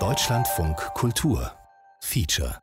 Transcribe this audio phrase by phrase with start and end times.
[0.00, 1.52] Deutschlandfunk Kultur
[2.02, 2.58] Feature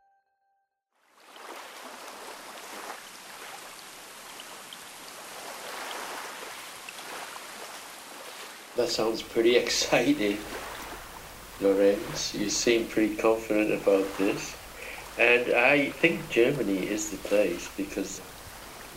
[8.76, 10.38] That sounds pretty exciting,
[11.62, 12.36] Lorenz.
[12.36, 14.54] You seem pretty confident about this.
[15.18, 18.20] And I think Germany is the place because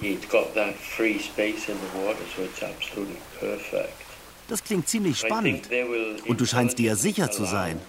[0.02, 4.03] it's got that free space in the water, so it's absolutely perfect.
[4.48, 5.68] Das klingt ziemlich spannend.
[6.26, 7.80] Und du scheinst dir sicher zu sein.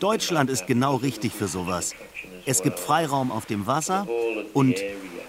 [0.00, 1.94] Deutschland ist genau richtig für sowas.
[2.46, 4.06] Es gibt Freiraum auf dem Wasser
[4.52, 4.76] und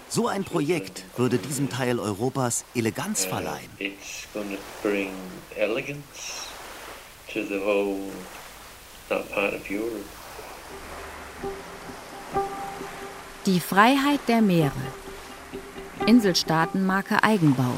[0.08, 3.70] so ein Projekt würde diesem Teil Europas Eleganz verleihen.
[13.46, 14.72] Die Freiheit der Meere.
[16.06, 17.74] Inselstaatenmarke Eigenbau.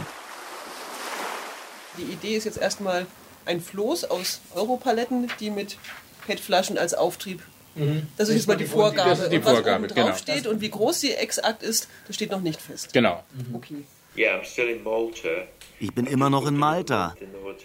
[1.98, 3.06] Die Idee ist jetzt erstmal
[3.44, 5.78] ein Floß aus Europaletten, die mit
[6.26, 7.42] PET-Flaschen als Auftrieb.
[7.74, 8.06] Mhm.
[8.16, 9.10] Das ist jetzt mal die Vorgabe.
[9.10, 10.16] Das ist die Vorgabe, und was genau.
[10.16, 12.92] steht und wie groß sie exakt ist, das steht noch nicht fest.
[12.92, 13.24] Genau.
[13.32, 13.54] Mhm.
[13.54, 13.84] Okay.
[15.80, 17.14] Ich bin immer noch in Malta.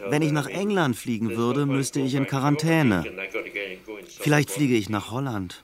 [0.07, 3.03] Wenn ich nach England fliegen würde, müsste ich in Quarantäne.
[4.19, 5.63] Vielleicht fliege ich nach Holland.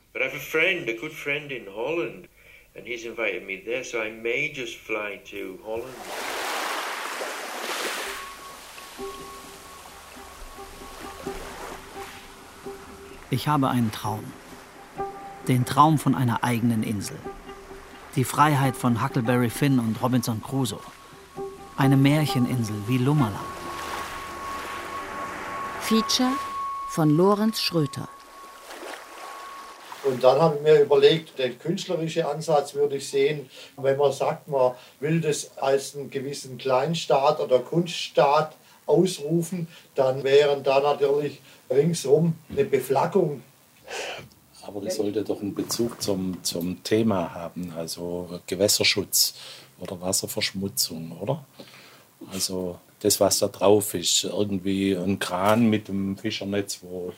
[13.31, 14.23] Ich habe einen Traum.
[15.47, 17.17] Den Traum von einer eigenen Insel.
[18.15, 20.79] Die Freiheit von Huckleberry Finn und Robinson Crusoe.
[21.77, 23.37] Eine Märcheninsel wie Lummerland.
[25.81, 26.31] Feature
[26.89, 28.09] von Lorenz Schröter.
[30.03, 34.47] Und dann habe ich mir überlegt, der künstlerische Ansatz würde ich sehen, wenn man sagt,
[34.47, 38.55] man will das als einen gewissen Kleinstaat oder Kunststaat
[38.89, 43.41] ausrufen, dann wären da natürlich ringsum eine Beflaggung.
[44.63, 49.35] Aber das sollte doch einen Bezug zum, zum Thema haben, also Gewässerschutz
[49.79, 51.45] oder Wasserverschmutzung, oder?
[52.31, 57.13] Also das, was da drauf ist, irgendwie ein Kran mit dem Fischernetz, wo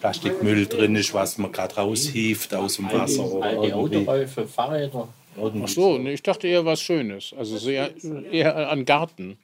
[0.00, 3.24] Plastikmüll drin ist, was man gerade raushieft aus dem Wasser.
[3.24, 4.26] Oder irgendwie.
[4.46, 5.08] Fahrräder.
[5.38, 7.34] Ach so, ich dachte eher was Schönes.
[7.36, 7.90] Also eher,
[8.32, 9.38] eher an Garten.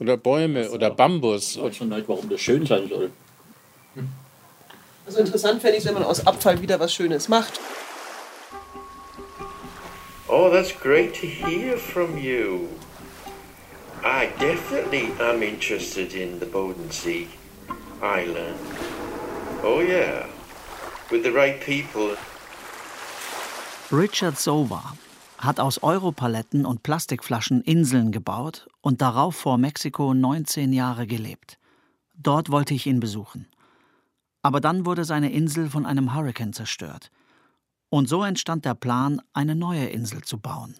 [0.00, 1.56] Oder Bäume oder Bambus.
[1.56, 3.10] Ich weiß schon nicht, warum das schön sein soll.
[5.06, 7.60] Also interessant fände ich wenn man aus Abfall wieder was Schönes macht.
[10.28, 12.68] Oh, that's great to hear from you.
[14.02, 17.26] I definitely am interested in the Bodensee
[18.00, 18.56] Island.
[19.62, 20.26] Oh yeah,
[21.10, 22.16] with the right people.
[23.90, 24.96] Richard Sova
[25.40, 31.58] hat aus Europaletten und Plastikflaschen Inseln gebaut und darauf vor Mexiko 19 Jahre gelebt.
[32.14, 33.46] Dort wollte ich ihn besuchen.
[34.42, 37.10] Aber dann wurde seine Insel von einem Hurrikan zerstört.
[37.88, 40.76] Und so entstand der Plan, eine neue Insel zu bauen.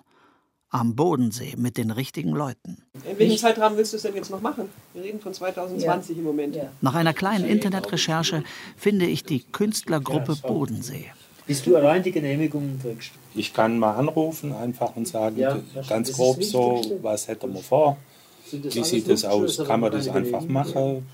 [0.68, 2.84] Am Bodensee mit den richtigen Leuten.
[3.04, 4.68] In welchem Zeitrahmen willst du es denn jetzt noch machen?
[4.92, 6.20] Wir reden von 2020 ja.
[6.20, 6.54] im Moment.
[6.54, 6.70] Ja.
[6.80, 8.44] Nach einer kleinen Internetrecherche
[8.76, 11.10] finde ich die Künstlergruppe Bodensee
[11.50, 13.10] bis du allein die Genehmigung kriegst.
[13.34, 17.96] Ich kann mal anrufen einfach und sagen, ja, ganz grob so, was hätten wir vor?
[18.52, 19.58] Wie sieht das aus?
[19.66, 21.08] Kann man das einfach machen?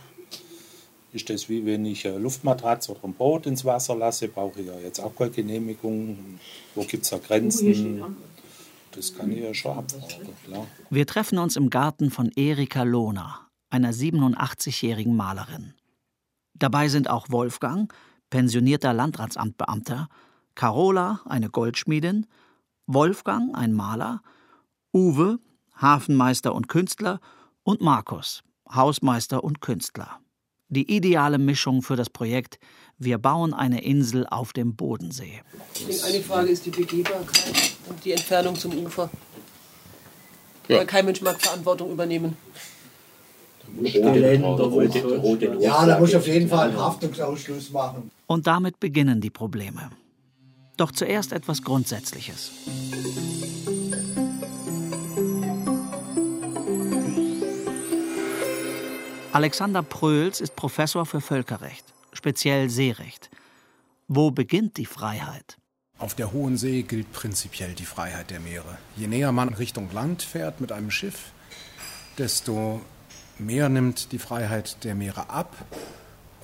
[1.14, 4.28] Ist das wie wenn ich eine Luftmatratze oder ein Boot ins Wasser lasse?
[4.28, 6.38] Brauche ich ja jetzt auch keine Genehmigung?
[6.74, 8.04] Wo gibt es da Grenzen?
[8.90, 10.66] Das kann ich ja schon abwarten, klar.
[10.90, 15.72] Wir treffen uns im Garten von Erika Lohner, einer 87-jährigen Malerin.
[16.52, 17.90] Dabei sind auch Wolfgang,
[18.28, 20.10] pensionierter Landratsamtbeamter,
[20.56, 22.26] Carola, eine Goldschmiedin,
[22.86, 24.22] Wolfgang, ein Maler,
[24.92, 25.38] Uwe,
[25.76, 27.20] Hafenmeister und Künstler
[27.62, 30.18] und Markus, Hausmeister und Künstler.
[30.68, 32.58] Die ideale Mischung für das Projekt
[32.98, 35.42] Wir bauen eine Insel auf dem Bodensee.
[36.08, 39.10] Eine Frage ist die Begehbarkeit und die Entfernung zum Ufer.
[40.66, 40.78] Ja.
[40.78, 42.36] Weil kein Mensch mag Verantwortung übernehmen.
[45.60, 48.10] Ja, da muss ich auf jeden Fall einen Haftungsausschluss machen.
[48.26, 49.90] Und damit beginnen die Probleme.
[50.76, 52.52] Doch zuerst etwas Grundsätzliches.
[59.32, 63.30] Alexander Pröls ist Professor für Völkerrecht, speziell Seerecht.
[64.08, 65.58] Wo beginnt die Freiheit?
[65.98, 68.78] Auf der Hohen See gilt prinzipiell die Freiheit der Meere.
[68.96, 71.32] Je näher man Richtung Land fährt mit einem Schiff,
[72.18, 72.80] desto
[73.38, 75.54] mehr nimmt die Freiheit der Meere ab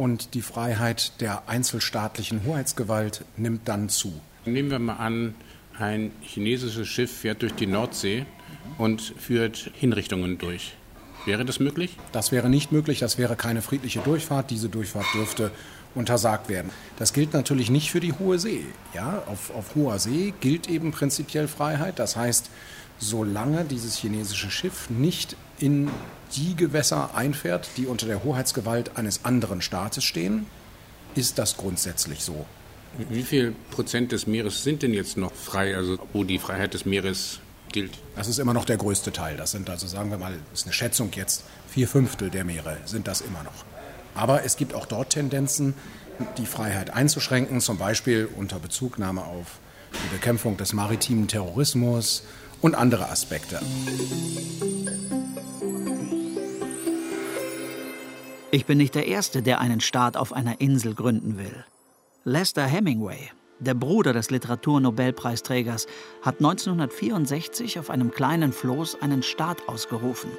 [0.03, 4.13] und die Freiheit der einzelstaatlichen Hoheitsgewalt nimmt dann zu.
[4.45, 5.37] Nehmen wir mal an,
[5.79, 8.27] ein chinesisches Schiff fährt durch die Nordsee
[8.79, 10.75] und führt Hinrichtungen durch.
[11.25, 11.97] Wäre das möglich?
[12.11, 14.51] Das wäre nicht möglich, das wäre keine friedliche Durchfahrt.
[14.51, 15.53] Diese Durchfahrt dürfte
[15.95, 16.73] untersagt werden.
[16.99, 18.65] Das gilt natürlich nicht für die hohe See.
[18.95, 22.01] Ja, auf, auf hoher See gilt eben prinzipiell Freiheit.
[22.01, 22.51] Das heißt,
[23.03, 25.91] solange dieses chinesische Schiff nicht in
[26.37, 30.47] die Gewässer einfährt, die unter der Hoheitsgewalt eines anderen Staates stehen,
[31.15, 32.47] ist das grundsätzlich so.
[33.09, 36.85] Wie viel Prozent des Meeres sind denn jetzt noch frei, also wo die Freiheit des
[36.85, 37.41] Meeres
[37.73, 37.93] gilt?
[38.15, 39.37] Das ist immer noch der größte Teil.
[39.37, 42.79] Das sind also, sagen wir mal, das ist eine Schätzung jetzt, vier Fünftel der Meere
[42.85, 43.65] sind das immer noch.
[44.15, 45.75] Aber es gibt auch dort Tendenzen,
[46.39, 49.59] die Freiheit einzuschränken, zum Beispiel unter Bezugnahme auf
[49.93, 52.23] die Bekämpfung des maritimen Terrorismus
[52.63, 53.61] und andere Aspekte.
[58.51, 61.65] Ich bin nicht der Erste, der einen Staat auf einer Insel gründen will.
[62.25, 65.87] Lester Hemingway, der Bruder des Literaturnobelpreisträgers,
[66.23, 70.31] hat 1964 auf einem kleinen Floß einen Staat ausgerufen.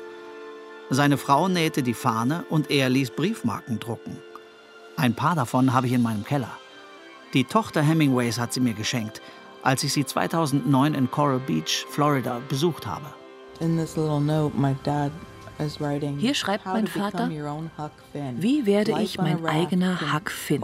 [0.90, 4.18] Seine Frau nähte die Fahne und er ließ Briefmarken drucken.
[4.96, 6.52] Ein paar davon habe ich in meinem Keller.
[7.34, 9.22] Die Tochter Hemingways hat sie mir geschenkt,
[9.64, 13.06] als ich sie 2009 in Coral Beach, Florida, besucht habe.
[13.60, 15.12] In this little note, my dad
[16.18, 20.62] hier schreibt mein Vater, wie werde ich mein eigener Huck Finn?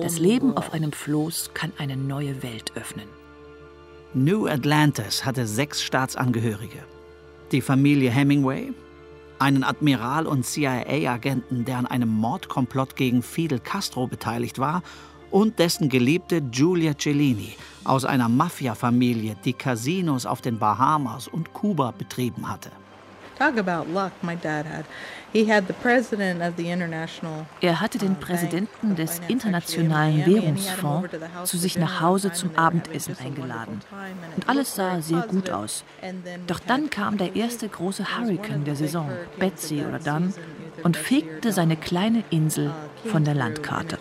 [0.00, 3.08] Das Leben auf einem Floß kann eine neue Welt öffnen.
[4.14, 6.78] New Atlantis hatte sechs Staatsangehörige.
[7.52, 8.72] Die Familie Hemingway,
[9.38, 14.82] einen Admiral und CIA-Agenten, der an einem Mordkomplott gegen Fidel Castro beteiligt war,
[15.30, 21.92] und dessen Geliebte Giulia Cellini aus einer Mafia-Familie, die Casinos auf den Bahamas und Kuba
[21.96, 22.70] betrieben hatte.
[23.40, 24.84] Talk about luck my dad had.
[25.32, 31.08] He had the president of the international er hatte den Präsidenten des Internationalen Währungsfonds
[31.44, 33.80] zu sich nach Hause zum Abendessen eingeladen.
[34.36, 35.84] Und alles sah sehr gut aus.
[36.46, 40.34] Doch dann kam der erste große Hurrikan der Saison, Betsy oder dann,
[40.82, 42.72] und fegte seine kleine Insel
[43.04, 43.98] von der Landkarte.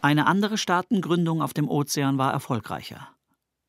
[0.00, 3.08] Eine andere Staatengründung auf dem Ozean war erfolgreicher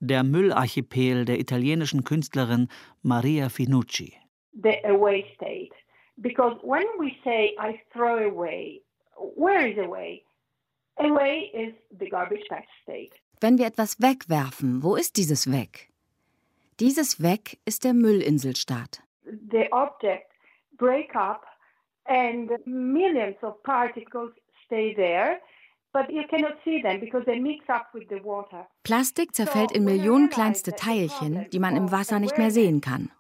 [0.04, 2.68] der Müllarchipel der italienischen Künstlerin
[3.02, 4.14] Maria Finucci.
[4.62, 5.72] The away state.
[6.18, 8.82] Because when we say I throw away,
[9.36, 10.24] where is away?
[10.98, 12.46] Away is the garbage
[12.84, 13.12] state.
[13.40, 15.90] Wenn wir etwas wegwerfen, wo ist dieses Weg?
[16.86, 19.02] Dieses Weg ist der Müllinselstaat.
[19.24, 20.30] The object
[20.78, 21.46] break up
[22.04, 24.34] and millions of particles
[24.66, 25.40] stay there
[28.84, 33.12] Plastik zerfällt in Millionen kleinste Teilchen, die man im Wasser nicht mehr sehen kann.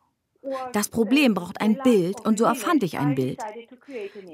[0.74, 3.40] Das Problem braucht ein Bild und so erfand ich ein Bild.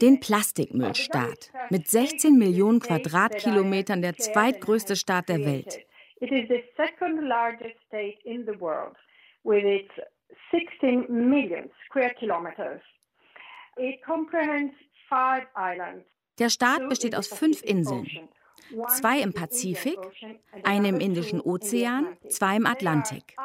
[0.02, 5.86] Den Plastikmüllstaat mit 16 Millionen Quadratkilometern, der zweitgrößte Staat der Welt.
[9.44, 9.92] With its
[10.52, 12.82] 16 million square kilometers.
[13.78, 14.74] It comprehends
[15.10, 16.06] five islands.
[16.40, 18.08] Der Staat besteht aus fünf Inseln.
[18.98, 19.98] Zwei im Pazifik,
[20.64, 23.36] eine im Indischen Ozean, zwei im Atlantik.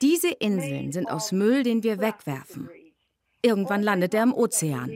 [0.00, 2.70] Diese Inseln sind aus Müll, den wir wegwerfen.
[3.42, 4.90] Irgendwann landet er im Ozean.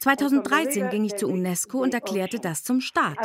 [0.00, 3.18] 2013 ging ich zur UNESCO und erklärte das zum Staat.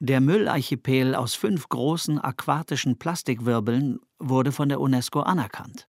[0.00, 5.88] Der Müllarchipel aus fünf großen aquatischen Plastikwirbeln wurde von der UNESCO anerkannt.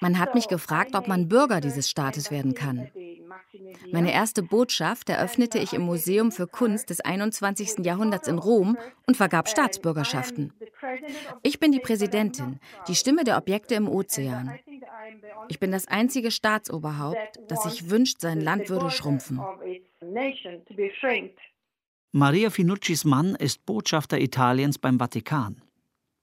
[0.00, 2.88] Man hat mich gefragt, ob man Bürger dieses Staates werden kann.
[3.92, 7.84] Meine erste Botschaft eröffnete ich im Museum für Kunst des 21.
[7.84, 8.76] Jahrhunderts in Rom
[9.06, 10.52] und vergab Staatsbürgerschaften.
[11.42, 14.58] Ich bin die Präsidentin, die Stimme der Objekte im Ozean.
[15.48, 19.40] Ich bin das einzige Staatsoberhaupt, das sich wünscht, sein Land würde schrumpfen.
[22.12, 25.62] Maria Finuccis Mann ist Botschafter Italiens beim Vatikan.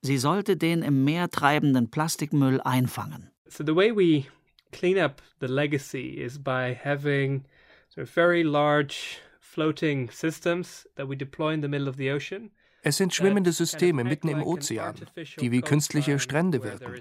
[0.00, 3.30] Sie sollte den im Meer treibenden Plastikmüll einfangen.
[3.48, 4.26] So the way we
[4.72, 7.44] clean up the legacy is by having
[7.88, 9.20] sort of very large
[9.54, 12.50] floating systems that we deploy in the middle of the ocean.
[12.86, 14.94] Es sind schwimmende Systeme mitten im Ozean,
[15.40, 17.00] die wie künstliche Strände wirken.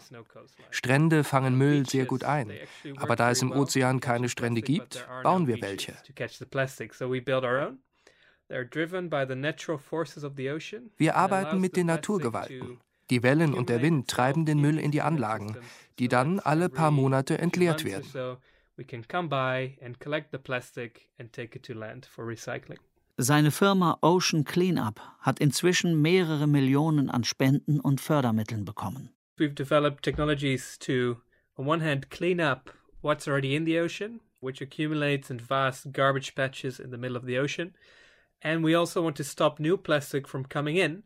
[0.69, 2.53] Strände fangen Müll sehr gut ein,
[2.95, 5.93] aber da es im Ozean keine Strände gibt, bauen wir welche.
[10.97, 12.79] Wir arbeiten mit den Naturgewalten.
[13.09, 15.57] Die Wellen und der Wind treiben den Müll in die Anlagen,
[15.99, 18.37] die dann alle paar Monate entleert werden.
[23.17, 29.09] Seine Firma Ocean Cleanup hat inzwischen mehrere Millionen an Spenden und Fördermitteln bekommen.
[29.37, 31.21] We've developed technologies to,
[31.55, 36.33] on one hand, clean up what's already in the ocean, which accumulates in vast garbage
[36.33, 37.75] patches in the middle of the ocean.
[38.41, 41.03] And we also want to stop new plastic from coming in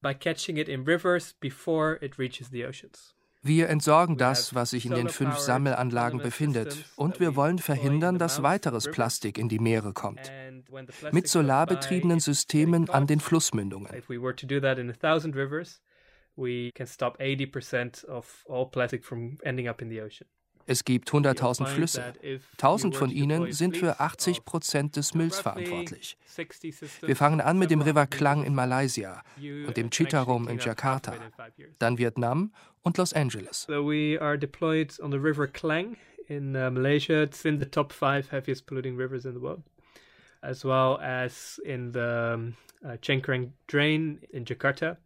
[0.00, 3.12] by catching it in rivers before it reaches the oceans.
[3.42, 8.42] Wir entsorgen das, was sich in den fünf Sammelanlagen befindet, und wir wollen verhindern, dass
[8.42, 10.30] weiteres Plastik in die Meere kommt.
[11.10, 13.90] Mit solarbetriebenen Systemen an den Flussmündungen.
[16.36, 20.26] We can stop 80% of all plastic from ending up in the ocean.
[20.66, 22.12] Es gibt 100.000 Flüsse.
[22.52, 26.16] 1000 von ihnen sind für 80 Prozent des Mülls verantwortlich.
[27.02, 31.14] Wir fangen an mit dem River Klang in Malaysia und dem Chittarum in Jakarta,
[31.78, 32.52] dann Vietnam
[32.82, 33.62] und Los Angeles.
[33.62, 35.96] So we are deployed on the River Klang
[36.28, 37.22] in uh, Malaysia.
[37.22, 39.62] It's in the top five heaviest polluting rivers in the world,
[40.42, 44.96] as well as in the um, uh, Cengkareng Drain in Jakarta.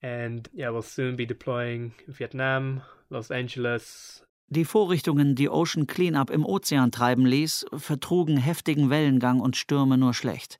[0.00, 6.44] And yeah, we'll soon be deploying Vietnam, Los Angeles, die Vorrichtungen, die Ocean Cleanup im
[6.44, 10.58] Ozean treiben ließ, vertrugen heftigen Wellengang und Stürme nur schlecht.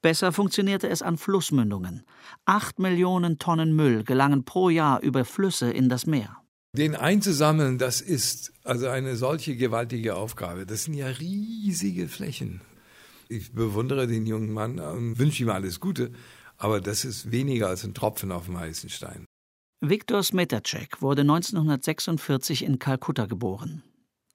[0.00, 2.04] Besser funktionierte es an Flussmündungen.
[2.46, 6.38] Acht Millionen Tonnen Müll gelangen pro Jahr über Flüsse in das Meer.
[6.74, 10.64] Den einzusammeln, das ist also eine solche gewaltige Aufgabe.
[10.64, 12.62] Das sind ja riesige Flächen.
[13.28, 16.12] Ich bewundere den jungen Mann und wünsche ihm alles Gute,
[16.56, 19.26] aber das ist weniger als ein Tropfen auf dem heißen Stein.
[19.80, 23.84] Viktor Smetacek wurde 1946 in Kalkutta geboren.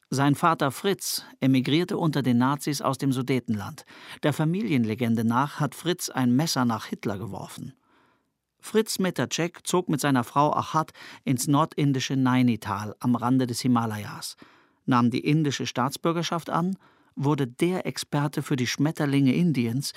[0.10, 3.84] Sein Vater Fritz emigrierte unter den Nazis aus dem Sudetenland.
[4.24, 7.74] Der Familienlegende nach hat Fritz ein Messer nach Hitler geworfen.
[8.62, 10.94] Fritz Metacek zog mit seiner Frau Achat
[11.26, 14.38] ins nordindische Nainital am Rande des Himalayas,
[14.86, 16.78] nahm die indische Staatsbürgerschaft an,
[17.18, 19.92] wurde der Experte für die Schmetterlinge Indiens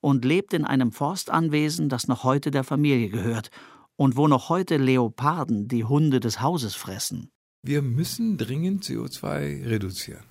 [0.00, 3.50] und lebt in einem Forstanwesen, das noch heute der Familie gehört
[3.96, 7.30] und wo noch heute Leoparden die Hunde des Hauses fressen.
[7.62, 10.24] Wir müssen dringend CO2 reduzieren.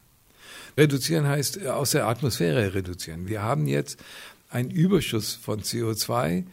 [0.77, 3.27] Reduzieren heißt äh, aus der Atmosphäre reduzieren.
[3.27, 4.03] Wir haben jetzt
[4.49, 6.43] einen Überschuss von CO2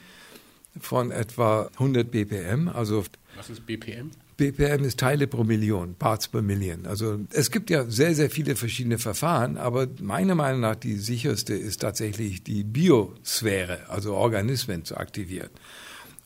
[0.80, 2.68] von etwa 100 BPM.
[2.68, 3.04] Also
[3.36, 4.10] Was ist BPM?
[4.36, 6.86] BPM ist Teile pro Million, Parts per Million.
[6.86, 11.54] Also es gibt ja sehr, sehr viele verschiedene Verfahren, aber meiner Meinung nach die sicherste
[11.54, 15.50] ist tatsächlich die Biosphäre, also Organismen zu aktivieren.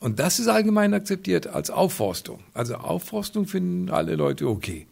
[0.03, 2.43] Und das ist allgemein akzeptiert als Aufforstung.
[2.53, 4.85] Also Aufforstung finden alle Leute okay.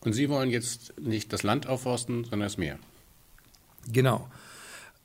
[0.00, 2.78] Und Sie wollen jetzt nicht das Land aufforsten, sondern das Meer.
[3.92, 4.26] Genau.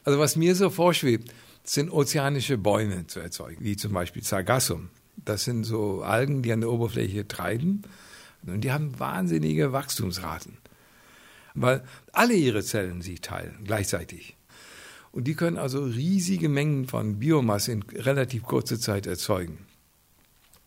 [0.05, 1.33] Also was mir so vorschwebt,
[1.65, 4.89] sind ozeanische Bäume zu erzeugen, wie zum Beispiel Sargassum.
[5.17, 7.81] Das sind so Algen, die an der Oberfläche treiben
[8.45, 10.60] und die haben wahnsinnige Wachstumsraten,
[11.55, 11.83] weil
[12.13, 14.38] alle ihre Zellen sich teilen gleichzeitig.
[15.13, 19.60] Und die können also riesige Mengen von Biomasse in relativ kurzer Zeit erzeugen.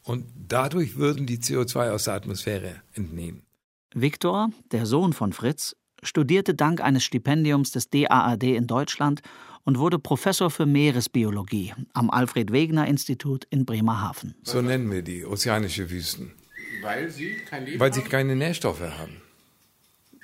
[0.05, 3.43] Und dadurch würden die CO2 aus der Atmosphäre entnehmen.
[3.93, 9.21] Viktor, der Sohn von Fritz, studierte dank eines Stipendiums des DAAD in Deutschland
[9.65, 14.37] und wurde Professor für Meeresbiologie am Alfred Wegener Institut in Bremerhaven.
[14.45, 16.35] So nennen wir die ozeanische Wüsten.
[16.83, 19.26] Weil sie, kein Weil sie keine Nährstoffe haben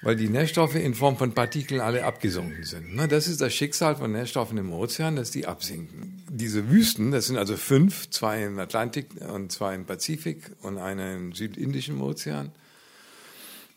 [0.03, 2.97] weil die Nährstoffe in Form von Partikeln alle abgesunken sind.
[3.11, 6.23] das ist das Schicksal von Nährstoffen im Ozean, dass die absinken.
[6.29, 11.15] Diese Wüsten, das sind also fünf, zwei im Atlantik und zwei im Pazifik und eine
[11.15, 12.51] im südindischen Ozean,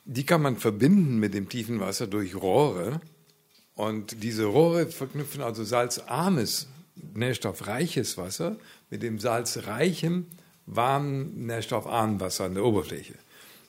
[0.06, 3.02] die kann man verbinden mit dem tiefen Wasser durch Rohre.
[3.76, 6.68] Und diese Rohre verknüpfen also salzarmes,
[7.14, 8.56] nährstoffreiches Wasser
[8.90, 10.28] mit dem salzreichen,
[10.66, 13.16] warmen, nährstoffarmen Wasser an der Oberfläche.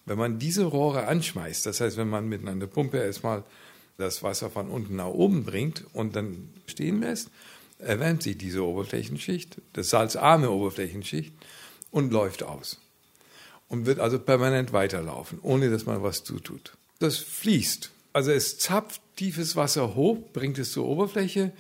[0.07, 3.45] Wenn man diese Rohre anschmeißt, das heißt, wenn man mit einer Pumpe erstmal
[3.99, 7.31] das Wasser von unten nach oben bringt und dann stehen lässt,
[7.79, 11.35] erwärmt sich diese Oberflächenschicht, das salzarme Oberflächenschicht
[11.91, 12.81] und läuft aus.
[13.69, 16.77] Und wird also permanent weiterlaufen, ohne dass man was zutut.
[17.01, 17.91] Das fließt.
[18.13, 21.53] Also es zapft tiefes Wasser hoch, bringt es zur Oberfläche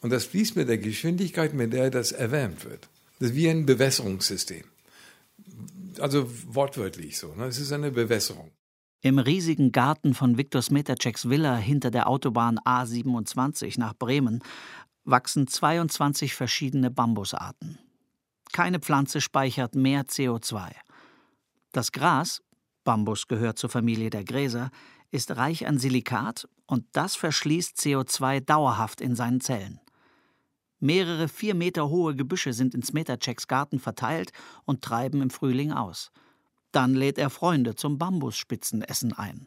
[0.00, 2.88] und das fließt mit der Geschwindigkeit, mit der das erwärmt wird.
[3.18, 4.64] Das ist wie ein Bewässerungssystem.
[6.00, 7.34] Also wortwörtlich so.
[7.34, 7.46] Ne?
[7.46, 8.52] Es ist eine Bewässerung.
[9.00, 14.42] Im riesigen Garten von Viktor Smetaceks Villa hinter der Autobahn A27 nach Bremen
[15.04, 17.78] wachsen 22 verschiedene Bambusarten.
[18.52, 20.70] Keine Pflanze speichert mehr CO2.
[21.72, 22.42] Das Gras,
[22.84, 24.70] Bambus gehört zur Familie der Gräser,
[25.10, 29.80] ist reich an Silikat und das verschließt CO2 dauerhaft in seinen Zellen.
[30.82, 34.32] Mehrere vier Meter hohe Gebüsche sind in Smetaceks Garten verteilt
[34.64, 36.10] und treiben im Frühling aus.
[36.72, 39.46] Dann lädt er Freunde zum Bambusspitzenessen ein.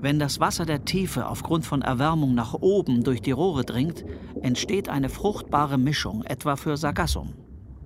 [0.00, 4.04] Wenn das Wasser der Tiefe aufgrund von Erwärmung nach oben durch die Rohre dringt,
[4.42, 7.34] entsteht eine fruchtbare Mischung, etwa für Sargassum,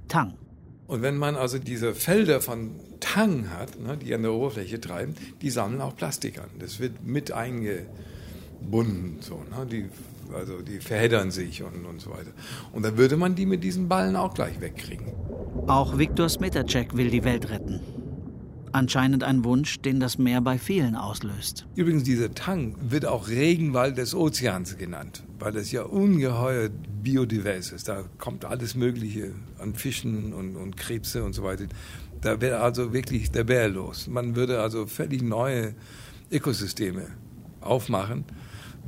[0.09, 0.39] Tang.
[0.87, 5.17] Und wenn man also diese Felder von Tang hat, ne, die an der Oberfläche treiben,
[5.43, 6.49] die sammeln auch Plastik an.
[6.59, 7.87] Das wird mit einge
[8.61, 9.67] bunt, so, ne?
[9.67, 9.89] die,
[10.35, 12.31] also die verheddern sich und, und so weiter.
[12.73, 15.07] Und dann würde man die mit diesen Ballen auch gleich wegkriegen.
[15.67, 17.81] Auch Viktor Smetacek will die Welt retten.
[18.73, 21.67] Anscheinend ein Wunsch, den das Meer bei vielen auslöst.
[21.75, 26.69] Übrigens, dieser Tang wird auch Regenwald des Ozeans genannt, weil das ja ungeheuer
[27.03, 27.89] biodivers ist.
[27.89, 31.65] Da kommt alles Mögliche an Fischen und, und Krebse und so weiter.
[32.21, 34.07] Da wäre also wirklich der Bär los.
[34.07, 35.75] Man würde also völlig neue
[36.31, 37.09] Ökosysteme
[37.61, 38.25] aufmachen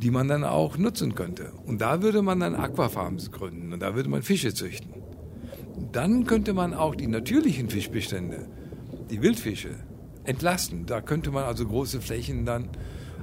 [0.02, 1.52] die man dann auch nutzen könnte.
[1.64, 4.92] Und da würde man dann Aquafarms gründen und da würde man Fische züchten.
[5.92, 8.49] Dann könnte man auch die natürlichen Fischbestände,
[9.11, 9.76] die Wildfische,
[10.25, 10.87] entlasten.
[10.87, 12.68] Da könnte man also große Flächen dann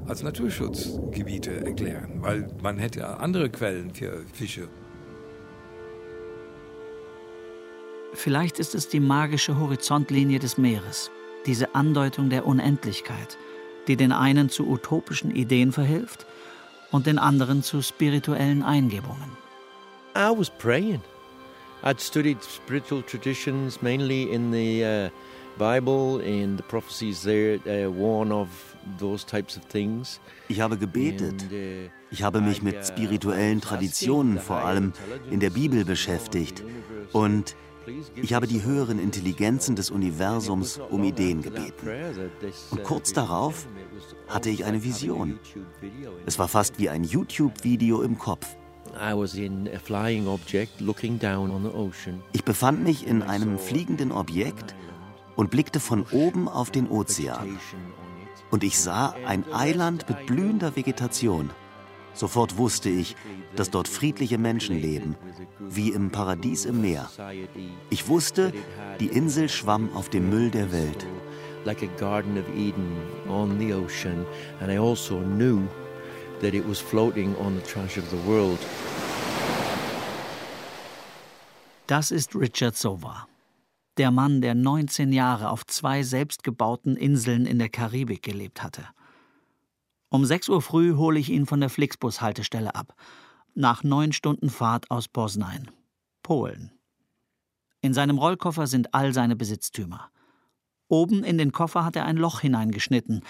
[0.08, 4.70] als Naturschutzgebiete erklären, weil man hätte andere Quellen für Fische.
[8.14, 11.12] Vielleicht ist es die magische Horizontlinie des Meeres,
[11.46, 13.38] diese Andeutung der Unendlichkeit,
[13.88, 16.26] die den einen zu utopischen Ideen verhilft
[16.92, 19.38] und den anderen zu spirituellen Eingebungen.
[20.16, 21.02] I was praying.
[21.84, 25.10] I'd studied spiritual traditions mainly in the uh,
[25.58, 28.48] Bible, in the prophecies there uh, warn of
[29.00, 30.20] those types of things.
[30.50, 31.44] Ich habe gebetet.
[31.52, 34.94] Uh, ich habe mich mit uh, spirituellen Traditionen vor allem
[35.30, 36.64] in der Bibel beschäftigt
[37.14, 37.56] und
[38.16, 41.90] ich habe die höheren Intelligenzen des Universums um Ideen gebeten.
[42.72, 43.68] Und kurz darauf
[44.28, 45.40] hatte ich eine Vision.
[46.26, 48.56] Es war fast wie ein YouTube-Video im Kopf.
[52.34, 54.76] Ich befand mich in einem fliegenden Objekt
[55.36, 57.60] und blickte von oben auf den Ozean.
[58.52, 61.52] Und ich sah ein Eiland mit blühender Vegetation.
[62.14, 63.16] Sofort wusste ich,
[63.56, 65.16] dass dort friedliche Menschen leben,
[65.60, 67.10] wie im Paradies im Meer.
[67.90, 68.52] Ich wusste,
[69.00, 71.06] die Insel schwamm auf dem Müll der Welt.
[71.66, 72.96] Like a garden of Eden
[73.28, 74.26] on the ocean,
[74.62, 75.68] and I also knew
[76.42, 78.60] that it was floating on the trash of the world.
[81.88, 83.28] Das ist Richard Sova,
[83.98, 88.84] der Mann, der 19 Jahre auf zwei selbstgebauten Inseln in der Karibik gelebt hatte.
[90.10, 92.96] Um 6 Uhr früh hole ich ihn von der Flixbus-Haltestelle ab.
[93.54, 95.70] Nach neun Stunden Fahrt aus Poznań,
[96.24, 96.72] Polen.
[97.82, 100.10] In seinem Rollkoffer sind all seine Besitztümer.
[100.88, 103.24] Oben in den Koffer hat er ein Loch hineingeschnitten.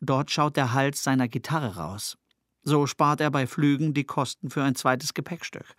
[0.00, 2.18] Dort schaut der Hals seiner Gitarre raus.
[2.64, 5.76] So spart er bei Flügen die Kosten für ein zweites Gepäckstück.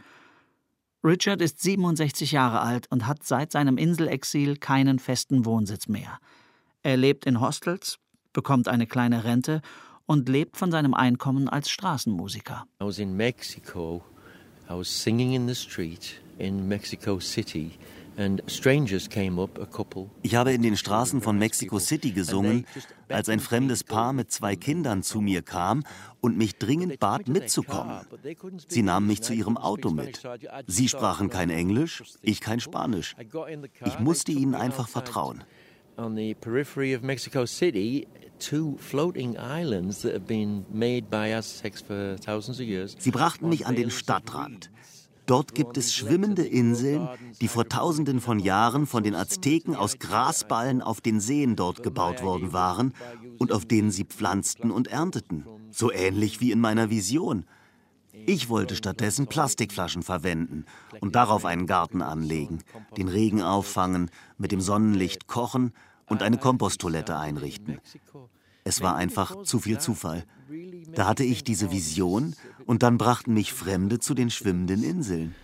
[1.04, 6.20] Richard ist 67 Jahre alt und hat seit seinem Inselexil keinen festen Wohnsitz mehr.
[6.82, 8.00] Er lebt in Hostels,
[8.34, 9.62] bekommt eine kleine Rente
[10.06, 12.66] und lebt von seinem Einkommen als Straßenmusiker.
[12.82, 14.04] I was in Mexico.
[14.70, 17.72] I was singing in the street in Mexico City.
[20.24, 22.66] Ich habe in den Straßen von Mexico City gesungen,
[23.10, 25.84] als ein fremdes Paar mit zwei Kindern zu mir kam
[26.22, 28.06] und mich dringend bat, mitzukommen.
[28.70, 30.22] Sie nahmen mich zu ihrem Auto mit.
[30.68, 33.16] Sie sprachen kein Englisch, ich kein Spanisch.
[33.86, 35.44] Ich musste ihnen einfach vertrauen.
[35.98, 38.08] On the periphery of Mexico City,
[43.00, 44.72] Sie brachten mich an den Stadtrand.
[45.26, 47.10] Dort gibt es schwimmende Inseln,
[47.42, 52.22] die vor tausenden von Jahren von den Azteken aus Grasballen auf den Seen dort gebaut
[52.22, 52.94] worden waren
[53.40, 55.46] und auf denen sie pflanzten und ernteten.
[55.72, 57.46] So ähnlich wie in meiner Vision.
[58.28, 60.66] Ich wollte stattdessen Plastikflaschen verwenden
[61.02, 62.60] und darauf einen Garten anlegen,
[62.98, 65.74] den Regen auffangen, mit dem Sonnenlicht kochen
[66.08, 67.80] und eine Komposttoilette einrichten.
[68.64, 70.24] Es war einfach zu viel Zufall.
[70.94, 75.36] Da hatte ich diese Vision und dann brachten mich Fremde zu den schwimmenden Inseln.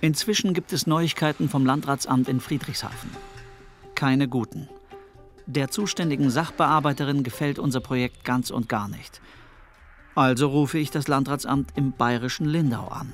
[0.00, 3.10] Inzwischen gibt es Neuigkeiten vom Landratsamt in Friedrichshafen.
[3.94, 4.68] Keine guten.
[5.46, 9.20] Der zuständigen Sachbearbeiterin gefällt unser Projekt ganz und gar nicht.
[10.16, 13.12] Also rufe ich das Landratsamt im bayerischen Lindau an.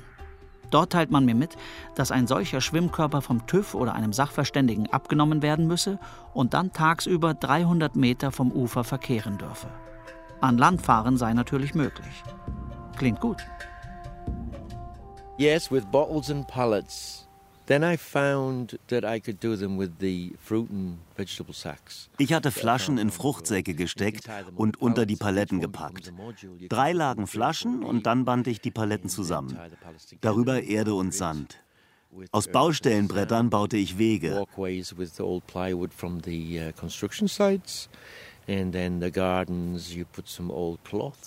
[0.71, 1.55] Dort teilt man mir mit,
[1.93, 5.99] dass ein solcher Schwimmkörper vom TÜV oder einem Sachverständigen abgenommen werden müsse
[6.33, 9.67] und dann tagsüber 300 Meter vom Ufer verkehren dürfe.
[10.41, 12.23] An Land fahren sei natürlich möglich.
[12.97, 13.45] Klingt gut.
[15.37, 17.22] Yes, with bottles and pallets.
[22.17, 26.11] Ich hatte Flaschen in Fruchtsäcke gesteckt und unter die Paletten gepackt.
[26.69, 29.57] Drei lagen Flaschen und dann band ich die Paletten zusammen.
[30.21, 31.57] Darüber Erde und Sand.
[32.31, 34.43] Aus Baustellenbrettern baute ich Wege.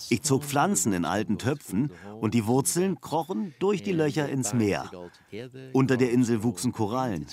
[0.09, 4.89] Ich zog Pflanzen in alten Töpfen und die Wurzeln krochen durch die Löcher ins Meer.
[5.73, 7.25] Unter der Insel wuchsen Korallen.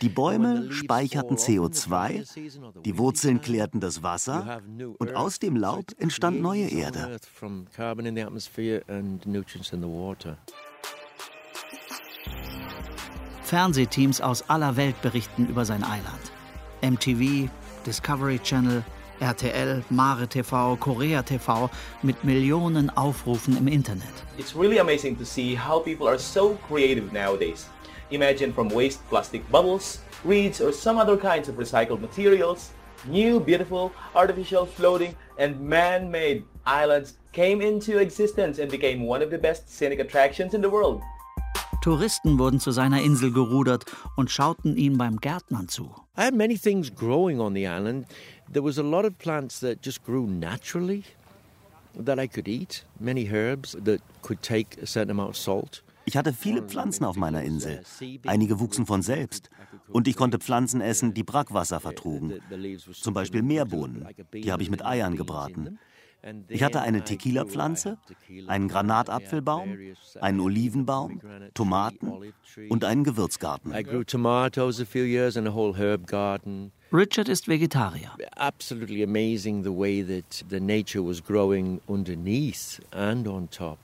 [0.00, 4.62] Die Bäume speicherten CO2, die Wurzeln klärten das Wasser
[4.98, 7.18] und aus dem Laub entstand neue Erde.
[13.50, 16.30] Fernsehteams aus aller Welt berichten über sein Eiland.
[16.82, 17.50] MTV,
[17.84, 18.84] Discovery Channel,
[19.18, 21.68] RTL, Mare TV, Korea TV
[22.02, 24.12] mit Millionen Aufrufen im Internet.
[24.38, 27.66] It's really amazing to see how people are so creative nowadays.
[28.12, 32.70] Imagine from waste plastic bubbles, reeds or some other kinds of recycled materials,
[33.08, 39.38] new beautiful artificial floating and man-made islands came into existence and became one of the
[39.38, 41.02] best scenic attractions in the world.
[41.80, 45.94] Touristen wurden zu seiner Insel gerudert und schauten ihm beim Gärtnern zu.
[46.16, 48.06] I had many things growing on the island.
[48.52, 51.04] There was a lot of plants that just grew naturally
[52.04, 55.82] that I could eat, many herbs that could take a certain amount of salt.
[56.04, 57.82] Ich hatte viele Pflanzen auf meiner Insel.
[58.26, 59.48] Einige wuchsen von selbst.
[59.88, 62.40] Und ich konnte Pflanzen essen, die Brackwasser vertrugen.
[62.92, 64.06] Zum Beispiel Meerbohnen.
[64.34, 65.78] Die habe ich mit Eiern gebraten.
[66.48, 67.98] Ich hatte eine Tequila-Pflanze,
[68.46, 69.78] einen Granatapfelbaum,
[70.20, 71.20] einen Olivenbaum,
[71.54, 72.32] Tomaten
[72.68, 73.72] und einen Gewürzgarten.
[76.92, 78.10] Richard ist Vegetarier.
[78.36, 83.78] Absolutely amazing the way that the nature was growing underneath and on top.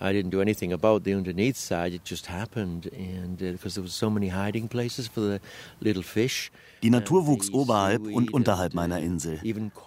[0.00, 1.92] I didn't do anything about the underneath side.
[1.92, 5.40] It just happened, and because uh, there was so many hiding places for the
[5.80, 6.50] little fish.
[6.82, 9.38] Die Natur wuchs oberhalb und unterhalb meiner Insel.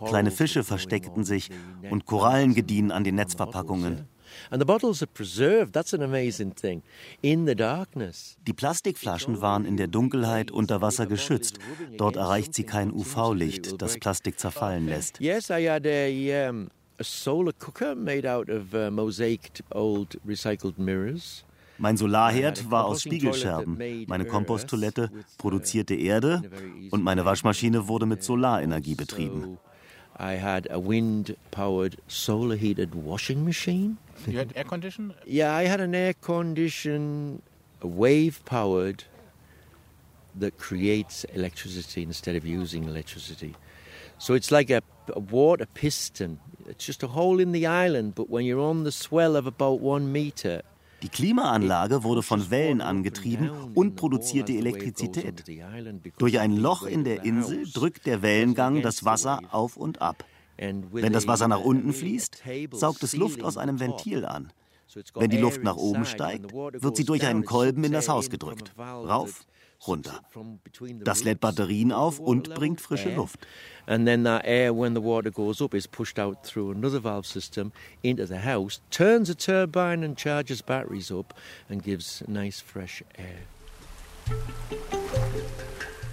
[0.05, 1.49] Kleine Fische versteckten sich
[1.89, 4.07] und Korallen gediehen an den Netzverpackungen.
[8.47, 11.59] Die Plastikflaschen waren in der Dunkelheit unter Wasser geschützt.
[11.97, 15.19] Dort erreicht sie kein UV-Licht, das Plastik zerfallen lässt.
[15.19, 16.69] Yes, I had a, um,
[16.99, 21.43] a solar cooker made out of uh, mosaiced old recycled mirrors.
[21.79, 23.77] Mein Solarherd war aus Spiegelscherben.
[24.07, 26.43] Meine Komposttoilette produzierte Erde
[26.91, 29.57] und meine Waschmaschine wurde mit Solarenergie betrieben.
[30.19, 33.97] I had a wind-powered, solar-heated washing machine.
[34.27, 35.15] You had air condition?
[35.25, 37.41] Yeah, I had an air condition,
[37.81, 39.05] wave-powered,
[40.39, 43.55] that creates electricity instead of using electricity.
[44.19, 46.39] So it's like a, a water piston.
[46.67, 49.81] It's just a hole in the island, but when you're on the swell of about
[49.81, 50.63] one meter,
[51.03, 55.43] Die Klimaanlage wurde von Wellen angetrieben und produzierte Elektrizität.
[56.17, 60.23] Durch ein Loch in der Insel drückt der Wellengang das Wasser auf und ab.
[60.57, 64.53] Wenn das Wasser nach unten fließt, saugt es Luft aus einem Ventil an.
[65.15, 68.71] Wenn die Luft nach oben steigt, wird sie durch einen Kolben in das Haus gedrückt.
[68.77, 69.45] Rauf,
[69.87, 70.21] runter.
[71.03, 73.39] Das lädt Batterien auf und bringt frische Luft.
[73.85, 77.25] And then that air, when the water goes up, is pushed out through another valve
[77.25, 81.33] system into the house, turns a turbine and charges batteries up
[81.69, 83.45] and gives nice fresh air.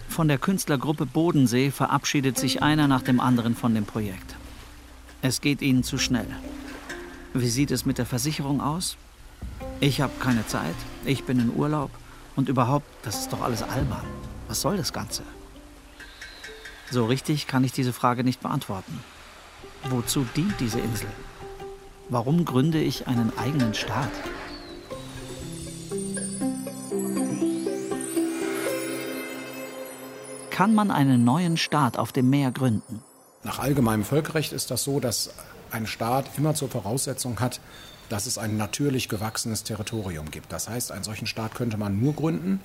[0.09, 4.35] Von der Künstlergruppe Bodensee verabschiedet sich einer nach dem anderen von dem Projekt.
[5.22, 6.26] Es geht ihnen zu schnell.
[7.33, 8.96] Wie sieht es mit der Versicherung aus?
[9.78, 11.90] Ich habe keine Zeit, ich bin in Urlaub.
[12.37, 14.07] Und überhaupt, das ist doch alles albern.
[14.49, 15.23] Was soll das Ganze?
[16.90, 19.03] So richtig kann ich diese Frage nicht beantworten.
[19.88, 21.09] Wozu dient diese Insel?
[22.09, 24.11] Warum gründe ich einen eigenen Staat?
[30.51, 33.03] Kann man einen neuen Staat auf dem Meer gründen?
[33.45, 35.31] Nach allgemeinem Völkerrecht ist das so, dass
[35.71, 37.61] ein Staat immer zur Voraussetzung hat,
[38.11, 40.53] dass es ein natürlich gewachsenes Territorium gibt.
[40.53, 42.61] Das heißt, einen solchen Staat könnte man nur gründen,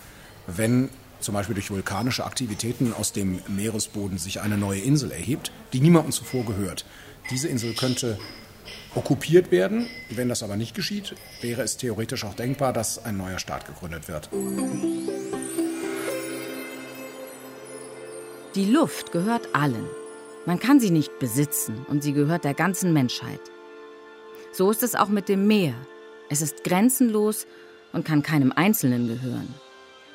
[0.48, 0.90] wenn
[1.22, 6.12] zum Beispiel durch vulkanische Aktivitäten aus dem Meeresboden sich eine neue Insel erhebt, die niemandem
[6.12, 6.86] zuvor gehört.
[7.32, 8.20] Diese Insel könnte
[8.96, 9.88] okkupiert werden.
[10.10, 14.08] Wenn das aber nicht geschieht, wäre es theoretisch auch denkbar, dass ein neuer Staat gegründet
[14.08, 14.30] wird.
[18.56, 19.86] Die Luft gehört allen.
[20.46, 23.42] Man kann sie nicht besitzen und sie gehört der ganzen Menschheit.
[24.56, 25.74] So ist es auch mit dem Meer.
[26.30, 27.46] Es ist grenzenlos
[27.92, 29.54] und kann keinem Einzelnen gehören.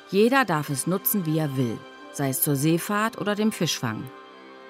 [0.09, 1.77] Jeder darf es nutzen, wie er will,
[2.11, 4.03] sei es zur Seefahrt oder dem Fischfang.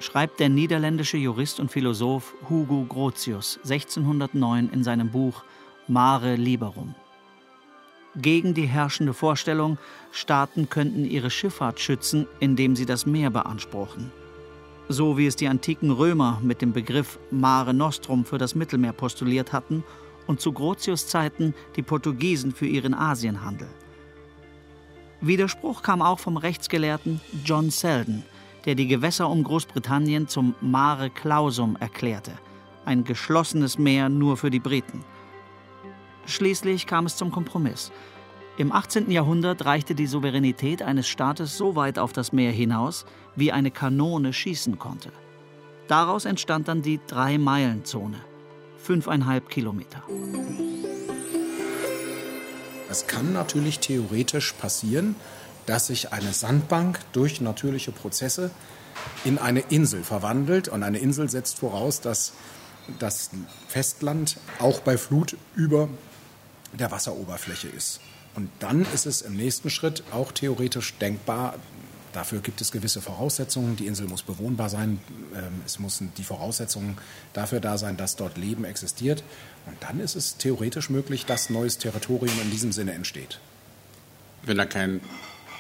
[0.02, 5.46] Schreibt der niederländische Jurist und Philosoph Hugo Grotius 1609 in seinem Buch
[5.88, 6.94] Mare Liberum.
[8.18, 9.78] Gegen die herrschende Vorstellung,
[10.12, 14.12] Staaten könnten ihre Schifffahrt schützen, indem sie das Meer beanspruchen.
[14.92, 19.54] So wie es die antiken Römer mit dem Begriff Mare Nostrum für das Mittelmeer postuliert
[19.54, 19.86] hatten
[20.28, 23.70] und zu Grotius Zeiten die Portugiesen für ihren Asienhandel.
[25.22, 28.26] Widerspruch kam auch vom Rechtsgelehrten John Selden,
[28.66, 32.34] der die Gewässer um Großbritannien zum Mare Clausum erklärte,
[32.84, 35.06] ein geschlossenes Meer nur für die Briten.
[36.26, 37.94] Schließlich kam es zum Kompromiss.
[38.58, 39.10] Im 18.
[39.10, 44.34] Jahrhundert reichte die Souveränität eines Staates so weit auf das Meer hinaus, wie eine Kanone
[44.34, 45.12] schießen konnte.
[45.88, 48.18] Daraus entstand dann die Drei-Meilen-Zone,
[48.78, 50.04] fünfeinhalb Kilometer.
[52.90, 55.16] Es kann natürlich theoretisch passieren,
[55.66, 58.52] dass sich eine Sandbank durch natürliche Prozesse
[59.24, 60.68] in eine Insel verwandelt.
[60.68, 62.34] Und eine Insel setzt voraus, dass
[63.00, 63.30] das
[63.70, 65.88] Festland auch bei Flut über
[66.74, 68.02] der Wasseroberfläche ist.
[68.36, 71.56] Und dann ist es im nächsten Schritt auch theoretisch denkbar,
[72.14, 73.76] Dafür gibt es gewisse Voraussetzungen.
[73.78, 75.00] Die Insel muss bewohnbar sein.
[75.34, 76.98] Ähm, es müssen die Voraussetzungen
[77.34, 79.24] dafür da sein, dass dort Leben existiert.
[79.66, 83.40] Und dann ist es theoretisch möglich, dass neues Territorium in diesem Sinne entsteht.
[84.44, 85.00] Wenn da kein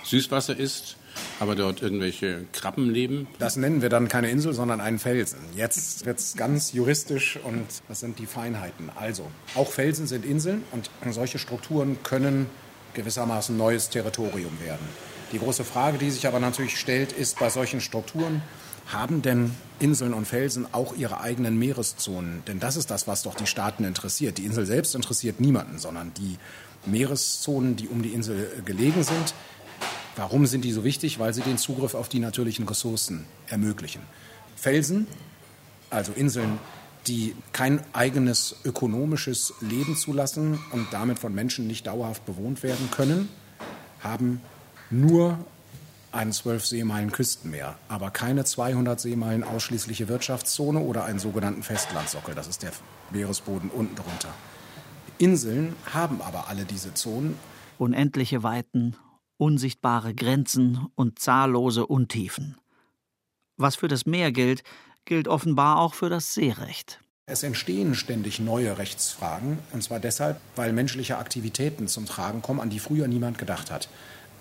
[0.03, 0.97] Süßwasser ist,
[1.39, 3.27] aber dort irgendwelche Krabben leben?
[3.39, 5.39] Das nennen wir dann keine Insel, sondern einen Felsen.
[5.55, 8.89] Jetzt wird es ganz juristisch und das sind die Feinheiten.
[8.95, 12.47] Also, auch Felsen sind Inseln und solche Strukturen können
[12.93, 14.85] gewissermaßen neues Territorium werden.
[15.31, 18.41] Die große Frage, die sich aber natürlich stellt, ist bei solchen Strukturen,
[18.87, 22.43] haben denn Inseln und Felsen auch ihre eigenen Meereszonen?
[22.47, 24.37] Denn das ist das, was doch die Staaten interessiert.
[24.37, 26.37] Die Insel selbst interessiert niemanden, sondern die
[26.85, 29.33] Meereszonen, die um die Insel gelegen sind.
[30.15, 31.19] Warum sind die so wichtig?
[31.19, 34.01] Weil sie den Zugriff auf die natürlichen Ressourcen ermöglichen.
[34.55, 35.07] Felsen,
[35.89, 36.59] also Inseln,
[37.07, 43.29] die kein eigenes ökonomisches Leben zulassen und damit von Menschen nicht dauerhaft bewohnt werden können,
[44.01, 44.41] haben
[44.89, 45.39] nur
[46.11, 52.35] ein 12 Seemeilen Küstenmeer, aber keine 200 Seemeilen ausschließliche Wirtschaftszone oder einen sogenannten Festlandsockel.
[52.35, 52.71] Das ist der
[53.11, 54.33] Meeresboden unten drunter.
[55.17, 57.37] Inseln haben aber alle diese Zonen.
[57.77, 58.95] Unendliche Weiten,
[59.41, 62.57] unsichtbare Grenzen und zahllose Untiefen.
[63.57, 64.63] Was für das Meer gilt,
[65.05, 66.99] gilt offenbar auch für das Seerecht.
[67.25, 72.69] Es entstehen ständig neue Rechtsfragen, und zwar deshalb, weil menschliche Aktivitäten zum Tragen kommen, an
[72.69, 73.89] die früher niemand gedacht hat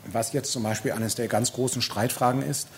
[0.04, 2.68] was jetzt zum Beispiel eines der ganz großen Streitfragen ist.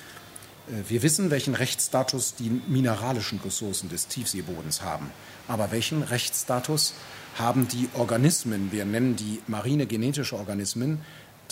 [0.69, 5.11] Äh, wir wissen, welchen Rechtsstatus die mineralischen Ressourcen des Tiefseebodens haben.
[5.49, 6.95] Aber welchen Rechtsstatus
[7.39, 11.01] haben die Organismen, wir nennen die marine genetische Organismen,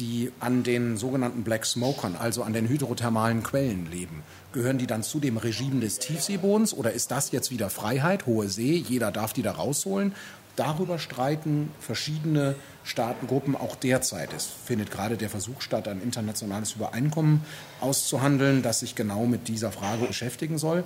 [0.01, 4.23] die an den sogenannten Black Smokern, also an den hydrothermalen Quellen leben.
[4.53, 8.49] Gehören die dann zu dem Regime des Tiefseebodens oder ist das jetzt wieder Freiheit, hohe
[8.49, 10.15] See, jeder darf die da rausholen?
[10.61, 14.35] Darüber streiten verschiedene Staatengruppen auch derzeit.
[14.35, 17.43] Es findet gerade der Versuch statt, ein internationales Übereinkommen
[17.81, 20.85] auszuhandeln, das sich genau mit dieser Frage beschäftigen soll.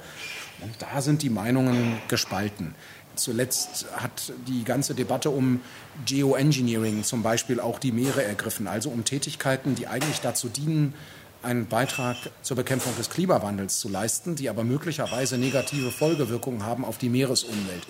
[0.61, 2.77] Und da sind die Meinungen gespalten.
[3.17, 5.61] Zuletzt hat die ganze Debatte um
[6.07, 10.95] Geoengineering zum Beispiel auch die Meere ergriffen, also um Tätigkeiten, die eigentlich dazu dienen,
[11.43, 16.97] einen Beitrag zur Bekämpfung des Klimawandels zu leisten, die aber möglicherweise negative Folgewirkungen haben auf
[16.97, 17.89] die Meeresumwelt.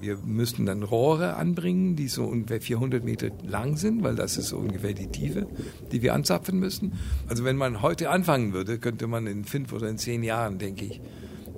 [0.00, 4.48] Wir müssten dann Rohre anbringen, die so ungefähr 400 Meter lang sind, weil das ist
[4.48, 5.46] so ungefähr die Tiefe,
[5.92, 6.94] die wir anzapfen müssen.
[7.28, 10.86] Also wenn man heute anfangen würde, könnte man in fünf oder in zehn Jahren, denke
[10.86, 11.00] ich,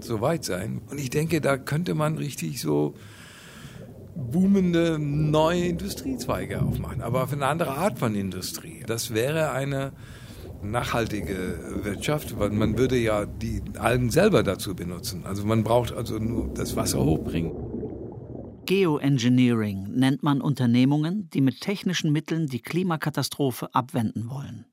[0.01, 0.83] so weit sein.
[0.91, 2.95] Und ich denke, da könnte man richtig so
[4.15, 8.83] boomende neue Industriezweige aufmachen, aber für eine andere Art von Industrie.
[8.87, 9.93] Das wäre eine
[10.63, 15.23] nachhaltige Wirtschaft, weil man würde ja die Algen selber dazu benutzen.
[15.25, 17.53] Also man braucht also nur das Wasser hochbringen.
[18.67, 24.67] Geoengineering nennt man Unternehmungen, die mit technischen Mitteln die Klimakatastrophe abwenden wollen.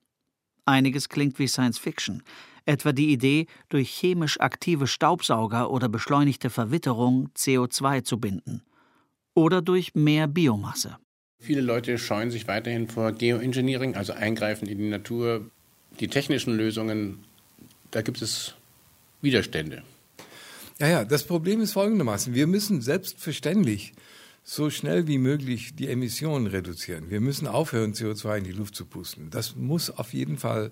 [0.66, 2.22] Einiges klingt wie Science Fiction,
[2.66, 8.62] etwa die Idee, durch chemisch aktive Staubsauger oder beschleunigte Verwitterung CO2 zu binden.
[9.34, 10.98] Oder durch mehr Biomasse.
[11.40, 15.50] Viele Leute scheuen sich weiterhin vor Geoengineering, also Eingreifen in die Natur.
[16.00, 17.24] Die technischen Lösungen,
[17.90, 18.54] da gibt es
[19.22, 19.84] Widerstände.
[20.80, 22.34] Ja, ja, das Problem ist folgendermaßen.
[22.34, 23.94] Wir müssen selbstverständlich
[24.44, 27.10] so schnell wie möglich die Emissionen reduzieren.
[27.10, 29.30] Wir müssen aufhören, CO2 in die Luft zu pusten.
[29.30, 30.72] Das muss auf jeden Fall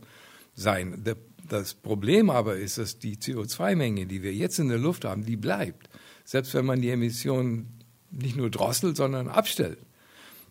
[0.56, 1.04] sein.
[1.50, 5.36] Das Problem aber ist, dass die CO2-Menge, die wir jetzt in der Luft haben, die
[5.36, 5.90] bleibt.
[6.24, 9.80] Selbst wenn man die Emissionen nicht nur drosselt, sondern abstellt.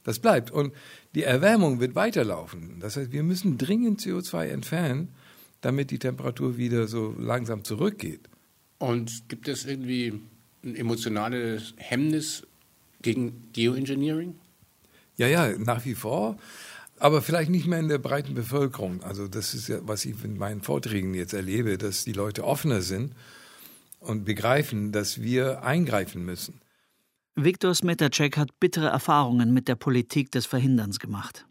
[0.05, 0.51] Das bleibt.
[0.51, 0.75] Und
[1.15, 2.79] die Erwärmung wird weiterlaufen.
[2.81, 5.15] Das heißt, wir müssen dringend CO2 entfernen,
[5.63, 8.29] damit die Temperatur wieder so langsam zurückgeht.
[8.79, 10.21] Und gibt es irgendwie
[10.65, 12.47] ein emotionales Hemmnis
[13.03, 14.35] gegen Geoengineering?
[15.17, 16.37] Ja, ja, nach wie vor.
[16.99, 19.03] Aber vielleicht nicht mehr in der breiten Bevölkerung.
[19.03, 22.81] Also das ist ja, was ich in meinen Vorträgen jetzt erlebe, dass die Leute offener
[22.81, 23.13] sind
[24.01, 26.61] und begreifen, dass wir eingreifen müssen.
[27.35, 31.47] Viktor Smetacek hat bittere Erfahrungen mit der Politik des Verhinderns gemacht.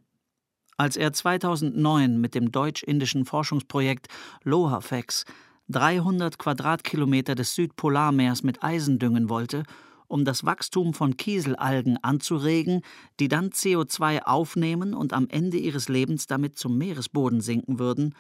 [0.78, 4.08] Als er 2009 mit dem deutsch-indischen Forschungsprojekt
[4.44, 5.26] LOHAFEX
[5.70, 9.64] 300 Quadratkilometer des Südpolarmeers mit Eisen düngen wollte,
[10.08, 12.82] um das Wachstum von Kieselalgen anzuregen,
[13.20, 18.14] die dann CO2 aufnehmen und am Ende ihres Lebens damit zum Meeresboden sinken würden,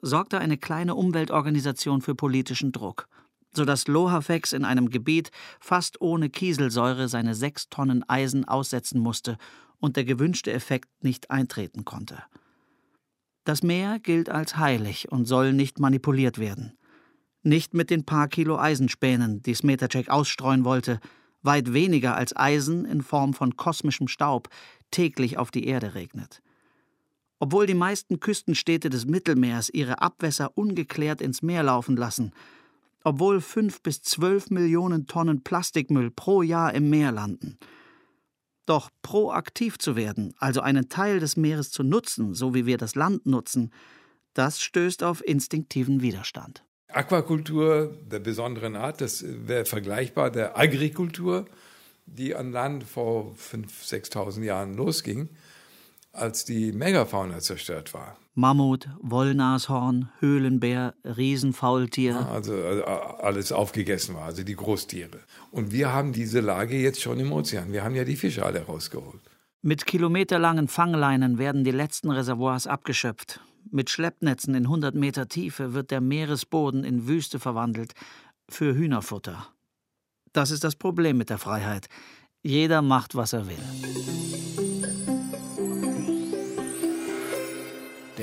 [0.00, 3.08] sorgte eine kleine Umweltorganisation für politischen Druck–
[3.52, 9.36] sodass Lohafex in einem Gebiet fast ohne Kieselsäure seine sechs Tonnen Eisen aussetzen musste
[9.78, 12.22] und der gewünschte Effekt nicht eintreten konnte.
[13.44, 16.76] Das Meer gilt als heilig und soll nicht manipuliert werden.
[17.42, 21.00] Nicht mit den paar Kilo Eisenspänen, die Smetacek ausstreuen wollte,
[21.42, 24.48] weit weniger als Eisen in Form von kosmischem Staub
[24.90, 26.42] täglich auf die Erde regnet.
[27.38, 32.32] Obwohl die meisten Küstenstädte des Mittelmeers ihre Abwässer ungeklärt ins Meer laufen lassen,
[33.02, 37.58] obwohl fünf bis zwölf Millionen Tonnen Plastikmüll pro Jahr im Meer landen.
[38.70, 42.94] Doch proaktiv zu werden, also einen Teil des Meeres zu nutzen, so wie wir das
[42.94, 43.72] Land nutzen,
[44.32, 46.62] das stößt auf instinktiven Widerstand.
[46.86, 51.46] Aquakultur der besonderen Art, das wäre vergleichbar der Agrikultur,
[52.06, 55.30] die an Land vor 5.000, 6.000 Jahren losging,
[56.12, 58.19] als die Megafauna zerstört war.
[58.34, 62.16] Mammut, Wollnashorn, Höhlenbär, Riesenfaultier.
[62.28, 65.18] Also, also alles aufgegessen war, also die Großtiere.
[65.50, 67.72] Und wir haben diese Lage jetzt schon im Ozean.
[67.72, 69.20] Wir haben ja die Fische alle rausgeholt.
[69.62, 73.40] Mit kilometerlangen Fangleinen werden die letzten Reservoirs abgeschöpft.
[73.70, 77.92] Mit Schleppnetzen in 100 Meter Tiefe wird der Meeresboden in Wüste verwandelt
[78.48, 79.48] für Hühnerfutter.
[80.32, 81.88] Das ist das Problem mit der Freiheit.
[82.42, 83.58] Jeder macht, was er will.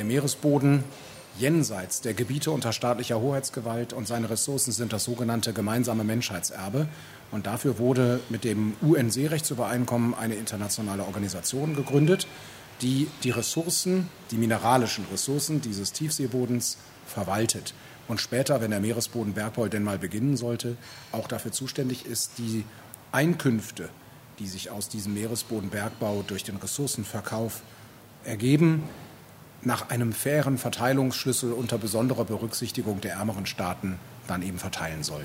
[0.08, 0.84] Meeresboden
[1.38, 6.88] jenseits der Gebiete unter staatlicher Hoheitsgewalt und seine Ressourcen sind das sogenannte gemeinsame Menschheitserbe.
[7.32, 12.28] Und dafür wurde mit dem UN-Seerechtsübereinkommen eine internationale Organisation gegründet,
[12.82, 17.74] die die Ressourcen, die mineralischen Ressourcen dieses Tiefseebodens verwaltet
[18.08, 20.78] und später, wenn der Meeresbodenbergbau denn mal beginnen sollte,
[21.12, 22.64] auch dafür zuständig ist, die
[23.12, 23.90] Einkünfte,
[24.40, 27.62] die sich aus diesem Meeresbodenbergbau durch den Ressourcenverkauf
[28.24, 28.84] ergeben,
[29.68, 35.24] nach einem fairen Verteilungsschlüssel unter besonderer Berücksichtigung der ärmeren Staaten dann eben verteilen soll.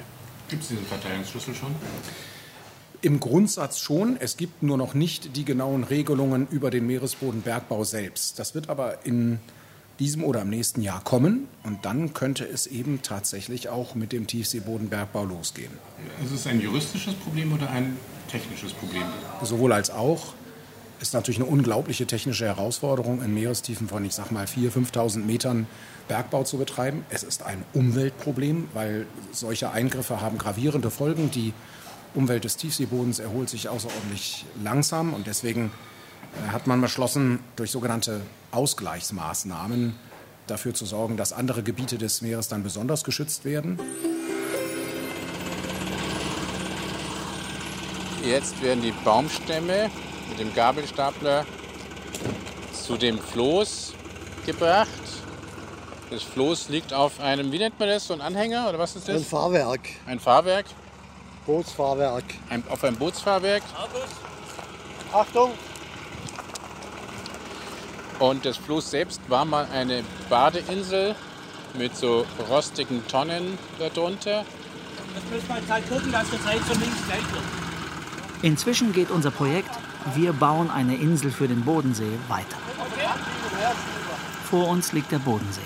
[0.49, 1.75] Gibt es diesen Verteilungsschlüssel schon?
[3.01, 4.17] Im Grundsatz schon.
[4.21, 8.39] Es gibt nur noch nicht die genauen Regelungen über den Meeresbodenbergbau selbst.
[8.39, 9.39] Das wird aber in
[9.99, 14.27] diesem oder im nächsten Jahr kommen und dann könnte es eben tatsächlich auch mit dem
[14.27, 15.73] Tiefseebodenbergbau losgehen.
[16.25, 17.97] Ist es ein juristisches Problem oder ein
[18.29, 19.05] technisches Problem?
[19.43, 20.35] Sowohl als auch
[21.03, 25.67] ist natürlich eine unglaubliche technische Herausforderung, in Meerestiefen von, ich sag mal, 4.000, 5.000 Metern
[26.09, 27.05] Bergbau zu betreiben.
[27.11, 31.31] Es ist ein Umweltproblem, weil solche Eingriffe haben gravierende Folgen.
[31.33, 31.53] Die
[32.15, 35.73] Umwelt des Tiefseebodens erholt sich außerordentlich langsam und deswegen
[36.47, 38.21] äh, hat man beschlossen, durch sogenannte
[38.53, 39.95] Ausgleichsmaßnahmen
[40.47, 43.79] dafür zu sorgen, dass andere Gebiete des Meeres dann besonders geschützt werden.
[48.25, 49.91] Jetzt werden die Baumstämme
[50.33, 51.45] mit dem Gabelstapler
[52.73, 53.93] zu dem Floß
[54.47, 54.89] gebracht.
[56.11, 59.09] Das Floß liegt auf einem, wie nennt man das, so ein Anhänger oder was ist
[59.09, 59.17] das?
[59.17, 59.81] Ein Fahrwerk.
[60.07, 60.67] Ein Fahrwerk?
[61.47, 62.25] Bootsfahrwerk.
[62.49, 63.63] Ein, auf ein Bootsfahrwerk.
[65.13, 65.51] Achtung!
[68.19, 71.15] Und das Floß selbst war mal eine Badeinsel
[71.75, 74.45] mit so rostigen Tonnen darunter.
[75.15, 77.45] Jetzt müssen wir halt gucken, dass das rechts und links gleich wird.
[78.43, 79.71] Inzwischen geht unser Projekt
[80.15, 82.57] Wir bauen eine Insel für den Bodensee weiter.
[84.51, 85.61] Vor uns liegt der Bodensee.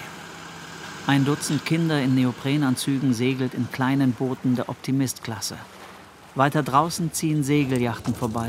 [1.07, 5.57] Ein Dutzend Kinder in Neoprenanzügen segelt in kleinen Booten der Optimist-Klasse.
[6.35, 8.49] Weiter draußen ziehen Segeljachten vorbei.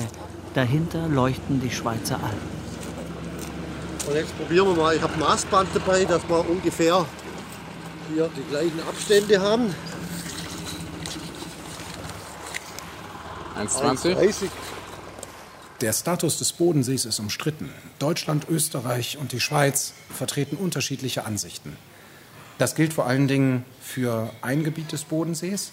[0.53, 2.57] Dahinter leuchten die Schweizer Alpen.
[4.07, 4.95] Und jetzt probieren wir mal.
[4.95, 7.05] Ich habe ein Maßband dabei, dass wir ungefähr
[8.13, 9.73] hier die gleichen Abstände haben.
[13.57, 14.49] 1,20.
[15.81, 17.71] Der Status des Bodensees ist umstritten.
[17.99, 21.77] Deutschland, Österreich und die Schweiz vertreten unterschiedliche Ansichten.
[22.57, 25.71] Das gilt vor allen Dingen für ein Gebiet des Bodensees.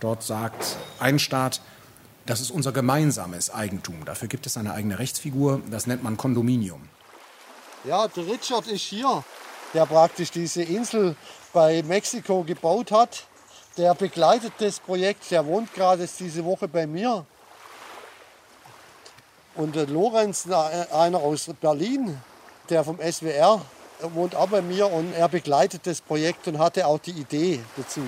[0.00, 1.62] Dort sagt ein Staat,
[2.26, 4.04] das ist unser gemeinsames Eigentum.
[4.04, 6.90] Dafür gibt es eine eigene Rechtsfigur, das nennt man Kondominium.
[7.84, 9.24] Ja, der Richard ist hier,
[9.72, 11.16] der praktisch diese Insel
[11.54, 13.26] bei Mexiko gebaut hat.
[13.78, 17.24] Der begleitet das Projekt, der wohnt gerade diese Woche bei mir.
[19.56, 22.16] Und der Lorenz, einer aus Berlin,
[22.68, 23.62] der vom SWR,
[24.12, 28.02] wohnt auch bei mir und er begleitet das Projekt und hatte auch die Idee dazu.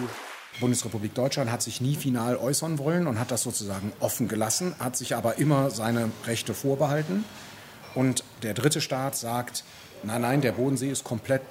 [0.56, 4.74] Die Bundesrepublik Deutschland hat sich nie final äußern wollen und hat das sozusagen offen gelassen,
[4.78, 7.24] hat sich aber immer seine Rechte vorbehalten.
[7.94, 9.64] Und der dritte Staat sagt,
[10.02, 11.42] nein, nein, der Bodensee ist komplett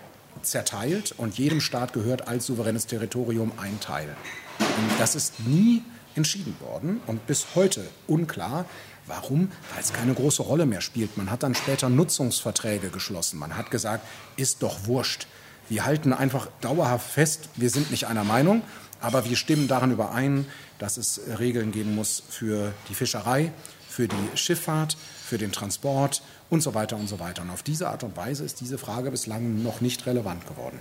[0.44, 4.16] zerteilt und jedem Staat gehört als souveränes Territorium ein Teil.
[4.60, 5.84] Und das ist nie
[6.16, 8.66] entschieden worden und bis heute unklar.
[9.08, 9.52] Warum?
[9.74, 11.18] Weil es keine große Rolle mehr spielt.
[11.18, 13.40] Man hat dann später Nutzungsverträge geschlossen.
[13.40, 14.06] Man hat gesagt,
[14.36, 15.28] ist doch wurscht.
[15.70, 18.62] Wir halten einfach dauerhaft fest, wir sind nicht einer Meinung,
[19.02, 20.46] aber wir stimmen daran überein,
[20.80, 23.52] dass es Regeln geben muss für die Fischerei,
[23.90, 24.96] für die Schifffahrt,
[25.26, 27.42] für den Transport und so weiter und so weiter.
[27.42, 30.80] Und auf diese Art und Weise ist diese Frage bislang noch nicht relevant geworden.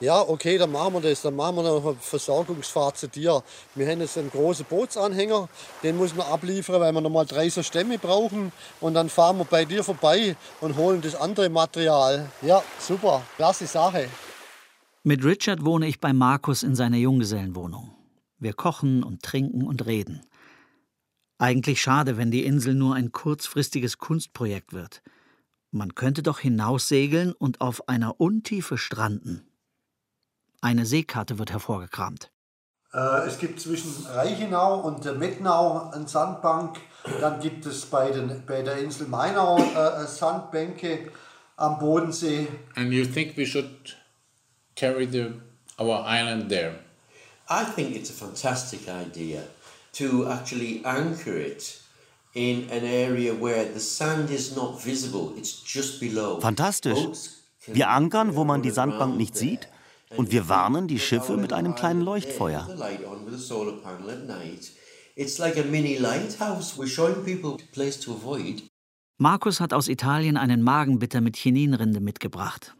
[0.00, 1.22] Ja, okay, dann machen wir das.
[1.22, 3.42] Dann machen wir noch eine Versorgungsfahrt zu dir.
[3.74, 5.48] Wir haben jetzt einen großen Bootsanhänger,
[5.82, 8.52] den müssen wir abliefern, weil wir nochmal drei so Stämme brauchen.
[8.80, 12.28] Und dann fahren wir bei dir vorbei und holen das andere Material.
[12.42, 14.08] Ja, super, klasse Sache.
[15.04, 17.94] Mit Richard wohne ich bei Markus in seiner Junggesellenwohnung.
[18.38, 20.22] Wir kochen und trinken und reden.
[21.38, 25.02] Eigentlich schade, wenn die Insel nur ein kurzfristiges Kunstprojekt wird.
[25.70, 29.46] Man könnte doch hinaussegeln und auf einer Untiefe stranden.
[30.64, 32.30] Eine Seekarte wird hervorgekramt.
[32.92, 36.80] Äh, es gibt zwischen Reichenau und Mettnau eine Sandbank.
[37.20, 41.10] Dann gibt es bei, den, bei der Insel Mainau äh, Sandbänke
[41.56, 42.48] am Bodensee.
[42.76, 43.96] And you think we should
[44.74, 45.34] carry the,
[45.78, 46.76] our island there?
[47.50, 49.42] I think it's a fantastic idea.
[49.94, 51.80] to actually anchor it
[52.34, 56.40] in an area where the sand is not visible, it's just below.
[56.40, 56.98] Fantastisch.
[57.66, 59.68] Wir ankern, wo man die Sandbank nicht sieht,
[60.16, 62.68] und wir warnen die Schiffe mit einem kleinen Leuchtfeuer.
[69.18, 72.74] Markus hat aus Italien einen Magenbitter mit Chininrinde mitgebracht.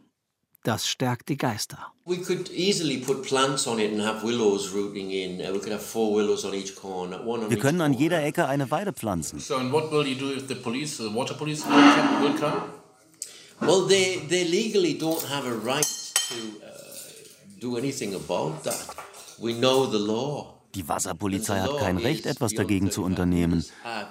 [0.65, 1.93] Das stärkt die Geister.
[2.05, 5.39] We could easily put plants on it and have willows rooting in.
[5.39, 8.23] Uh, we could have four willows on each corner, one on Wir können an jeder
[8.23, 9.39] Ecke eine Weide pflanzen.
[9.39, 12.63] So and what will you do if the police, the water police will come?
[13.61, 15.85] Well, they they legally don't have a right
[16.29, 16.64] to uh,
[17.65, 18.85] do anything about that.
[19.39, 20.53] We know the law.
[20.75, 23.63] Die Wasserpolizei hat kein Recht, etwas dagegen zu unternehmen.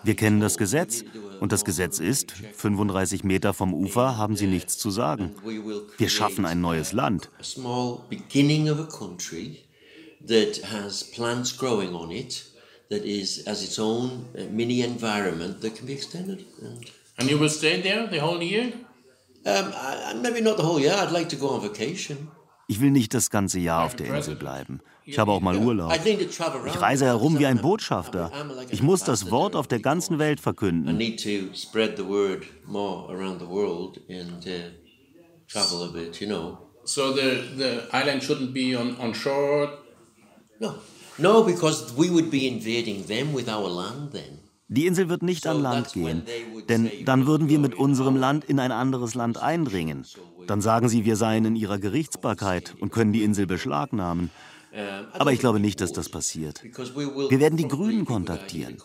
[0.03, 1.05] Wir kennen das Gesetz
[1.41, 5.35] und das Gesetz ist, 35 Meter vom Ufer haben sie nichts zu sagen.
[5.99, 7.29] Wir schaffen ein neues Land.
[10.27, 12.45] that has plants growing on it,
[12.89, 16.47] that is as its own uh, mini environment that can be extended.
[16.63, 18.73] And, and you will stay there the whole year?
[19.45, 20.95] Um, I, maybe not the whole year.
[20.97, 22.31] I'd like to go on vacation.
[22.67, 24.81] Ich will nicht das ganze Jahr auf der Insel bleiben.
[25.05, 25.93] Ich habe auch mal Urlaub.
[25.93, 28.33] Ich reise herum wie ein Botschafter.
[28.71, 30.99] Ich muss das Wort auf der ganzen Welt verkünden.
[36.87, 39.79] So the, the island shouldn't be on, on shore?
[40.61, 40.75] No.
[41.17, 44.44] No, because we would be invading them with our land then.
[44.69, 46.23] Die Insel wird nicht an Land gehen,
[46.69, 50.07] denn dann würden wir mit unserem Land in ein anderes Land eindringen.
[50.47, 54.31] Dann sagen sie, wir seien in ihrer Gerichtsbarkeit und können die Insel beschlagnahmen.
[55.13, 56.63] Aber ich glaube nicht, dass das passiert.
[56.65, 58.77] Wir werden die Grünen kontaktieren.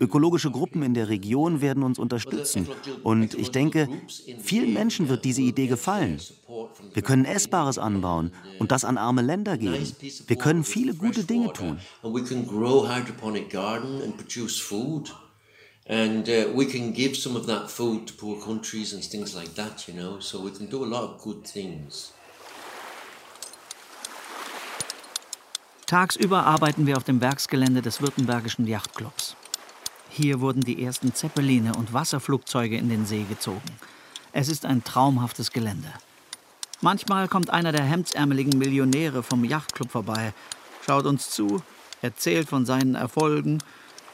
[0.00, 2.66] Ökologische Gruppen in der Region werden uns unterstützen.
[3.04, 3.88] Und ich denke,
[4.40, 6.18] vielen Menschen wird diese Idee gefallen.
[6.92, 9.86] Wir können Essbares anbauen und das an arme Länder geben.
[10.26, 11.78] Wir können viele gute Dinge tun.
[15.90, 19.54] And uh, we can give some of that food to poor countries and things like
[19.54, 20.20] that, you know.
[20.20, 22.12] So we can do a lot of good things.
[25.88, 29.36] Tagsüber arbeiten wir auf dem Werksgelände des Württembergischen Yachtclubs.
[30.10, 33.62] Hier wurden die ersten Zeppeline und Wasserflugzeuge in den See gezogen.
[34.32, 35.90] Es ist ein traumhaftes Gelände.
[36.82, 40.34] Manchmal kommt einer der hemdsärmeligen Millionäre vom Yachtclub vorbei,
[40.84, 41.62] schaut uns zu,
[42.02, 43.56] erzählt von seinen Erfolgen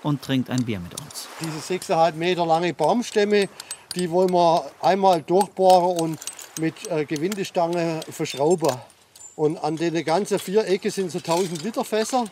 [0.04, 1.26] und trinkt ein Bier mit uns.
[1.40, 3.48] Diese 6,5 Meter lange Baumstämme,
[3.96, 6.20] die wollen wir einmal durchbohren und
[6.60, 8.76] mit äh, Gewindestange verschrauben.
[9.36, 12.26] Und an den ganzen vier Ecken sind so 1000 Liter Fässer,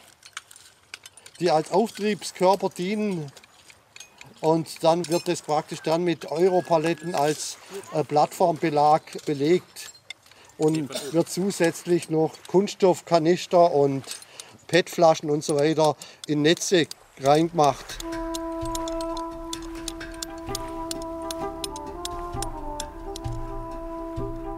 [1.40, 3.30] die als Auftriebskörper dienen.
[4.40, 7.58] Und dann wird das praktisch dann mit Europaletten als
[7.92, 9.92] äh, Plattformbelag belegt
[10.58, 14.04] und wird zusätzlich noch Kunststoffkanister und
[14.66, 15.96] PET-Flaschen und so weiter
[16.26, 16.86] in Netze
[17.20, 17.98] reingemacht.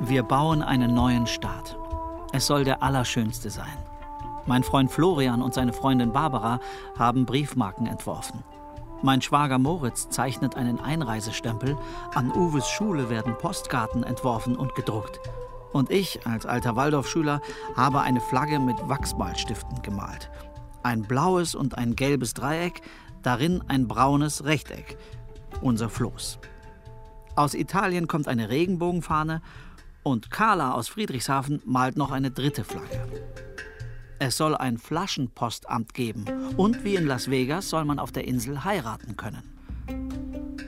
[0.00, 1.76] Wir bauen einen neuen Staat.
[2.34, 3.78] Es soll der allerschönste sein.
[4.44, 6.58] Mein Freund Florian und seine Freundin Barbara
[6.98, 8.42] haben Briefmarken entworfen.
[9.02, 11.78] Mein Schwager Moritz zeichnet einen Einreisestempel.
[12.12, 15.20] An Uwes Schule werden Postkarten entworfen und gedruckt.
[15.72, 17.40] Und ich, als alter Waldorfschüler,
[17.76, 20.28] habe eine Flagge mit Wachsmalstiften gemalt.
[20.82, 22.82] Ein blaues und ein gelbes Dreieck,
[23.22, 24.98] darin ein braunes Rechteck.
[25.62, 26.40] Unser Floß.
[27.36, 29.40] Aus Italien kommt eine Regenbogenfahne
[30.04, 33.08] und Carla aus Friedrichshafen malt noch eine dritte Flagge.
[34.20, 36.24] Es soll ein Flaschenpostamt geben
[36.56, 39.42] und wie in Las Vegas soll man auf der Insel heiraten können.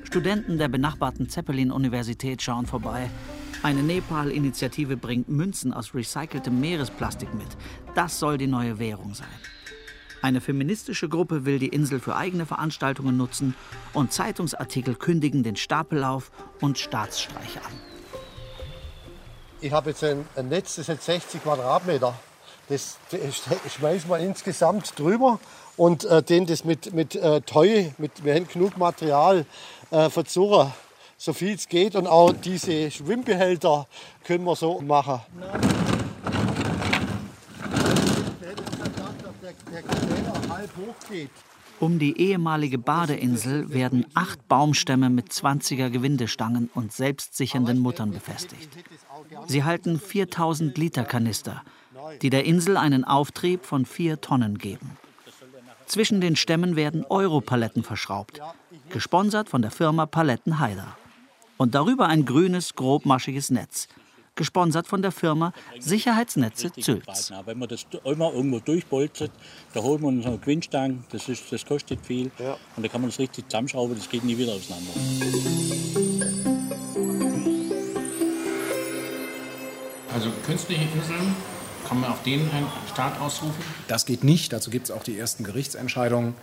[0.02, 3.10] Studenten der benachbarten Zeppelin-Universität schauen vorbei.
[3.62, 7.48] Eine Nepal-Initiative bringt Münzen aus recyceltem Meeresplastik mit.
[7.94, 9.28] Das soll die neue Währung sein.
[10.22, 13.54] Eine feministische Gruppe will die Insel für eigene Veranstaltungen nutzen
[13.92, 16.30] und Zeitungsartikel kündigen den Stapellauf
[16.60, 17.95] und Staatsstreich an.
[19.60, 22.14] Ich habe jetzt ein, ein, Netz, das hat 60 Quadratmeter.
[22.68, 23.42] Das, das
[23.74, 25.38] schmeißen wir insgesamt drüber
[25.76, 29.46] und äh, den das mit, mit äh, Teu, mit, wir haben genug Material
[29.90, 30.72] äh, versuchen,
[31.16, 31.94] so viel es geht.
[31.96, 33.86] Und auch diese Schwimmbehälter
[34.24, 35.20] können wir so machen.
[41.78, 48.68] Um die ehemalige Badeinsel werden acht Baumstämme mit 20er Gewindestangen und selbstsichernden Muttern befestigt.
[49.46, 51.62] Sie halten 4000 Liter Kanister,
[52.22, 54.96] die der Insel einen Auftrieb von vier Tonnen geben.
[55.86, 58.40] Zwischen den Stämmen werden Europaletten verschraubt,
[58.90, 60.96] gesponsert von der Firma Paletten Heider.
[61.56, 63.88] Und darüber ein grünes, grobmaschiges Netz,
[64.34, 67.32] gesponsert von der Firma Sicherheitsnetze Zülz.
[67.44, 69.30] Wenn man das immer irgendwo durchbolzert,
[69.72, 72.30] da holt man so eine Gewindstange, das, ist, das kostet viel.
[72.76, 74.90] Und da kann man das richtig zusammenschrauben, das geht nie wieder auseinander.
[80.44, 81.34] Künstliche Inseln,
[81.88, 83.62] kann man auf denen einen Staat ausrufen?
[83.88, 86.34] Das geht nicht, dazu gibt es auch die ersten Gerichtsentscheidungen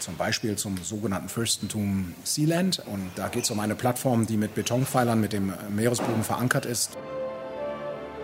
[0.00, 2.82] zum Beispiel zum sogenannten Fürstentum Sealand.
[2.86, 6.96] Und da geht es um eine Plattform, die mit Betonpfeilern mit dem Meeresboden verankert ist.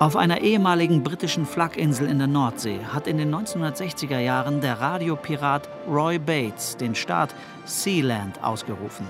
[0.01, 5.69] Auf einer ehemaligen britischen Flaginsel in der Nordsee hat in den 1960er Jahren der Radiopirat
[5.89, 7.35] Roy Bates den Staat
[7.65, 9.07] Sealand ausgerufen.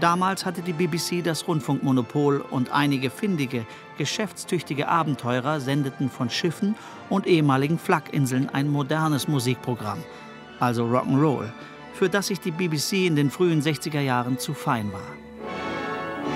[0.00, 3.66] Damals hatte die BBC das Rundfunkmonopol und einige findige,
[3.98, 6.74] geschäftstüchtige Abenteurer sendeten von Schiffen
[7.10, 10.02] und ehemaligen Flaginseln ein modernes Musikprogramm,
[10.58, 11.50] also Rock'n'Roll,
[11.92, 15.02] für das sich die BBC in den frühen 60er Jahren zu fein war.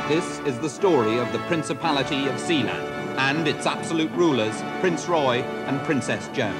[0.08, 2.82] This is the story of the Principality of Sealand
[3.16, 6.52] and its absolute rulers, Prince Roy and Princess Joan.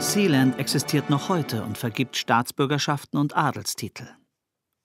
[0.00, 4.08] Sealand existiert noch heute und vergibt Staatsbürgerschaften und Adelstitel.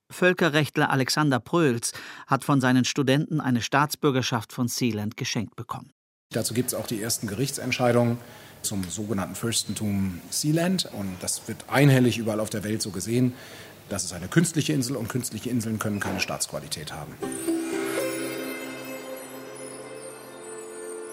[0.09, 1.91] Völkerrechtler Alexander Pröls
[2.27, 5.91] hat von seinen Studenten eine Staatsbürgerschaft von Sealand geschenkt bekommen.
[6.31, 8.17] Dazu gibt es auch die ersten Gerichtsentscheidungen
[8.61, 10.89] zum sogenannten Fürstentum Sealand.
[10.93, 13.33] Und das wird einhellig überall auf der Welt so gesehen.
[13.89, 17.13] Das ist eine künstliche Insel und künstliche Inseln können keine Staatsqualität haben.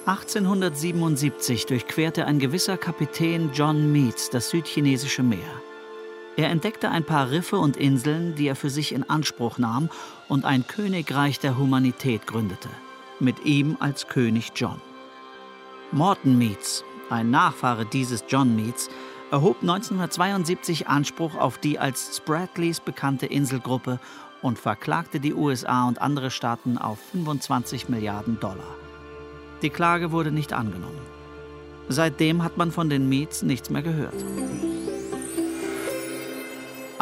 [0.06, 5.62] 1877 durchquerte ein gewisser Kapitän John Meads das südchinesische Meer.
[6.36, 9.88] Er entdeckte ein paar Riffe und Inseln, die er für sich in Anspruch nahm
[10.28, 12.68] und ein Königreich der Humanität gründete,
[13.20, 14.80] mit ihm als König John.
[15.92, 18.88] Morton Meads, ein Nachfahre dieses John Meads,
[19.30, 24.00] erhob 1972 Anspruch auf die als Spratleys bekannte Inselgruppe
[24.42, 28.76] und verklagte die USA und andere Staaten auf 25 Milliarden Dollar.
[29.62, 31.00] Die Klage wurde nicht angenommen.
[31.88, 34.14] Seitdem hat man von den Meads nichts mehr gehört.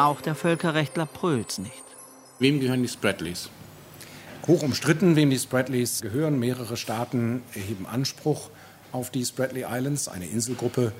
[0.03, 1.81] Auch der Völkerrechtler Pröls nicht.
[2.37, 3.49] Wem gehören die Spratleys?
[4.45, 6.37] Hoch umstritten, wem die Spratleys gehören.
[6.39, 8.49] Mehrere Staaten erheben Anspruch
[8.91, 10.91] auf die Spratly Islands, eine Inselgruppe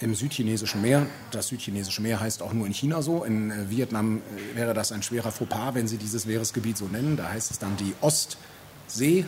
[0.00, 1.08] im südchinesischen Meer.
[1.32, 3.24] Das südchinesische Meer heißt auch nur in China so.
[3.24, 7.16] In äh, Vietnam äh, wäre das ein schwerer Fauxpas, wenn sie dieses Meeresgebiet so nennen.
[7.16, 9.26] Da heißt es dann die Ostsee.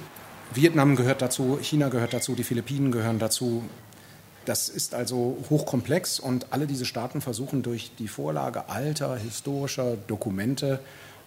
[0.55, 3.65] Vietnam gehört dazu, China gehört dazu, die Philippinen gehören dazu.
[4.49, 10.81] Das ist also hochkomplex und alle diese Staaten versuchen durch die Vorlage alter historischer Dokumente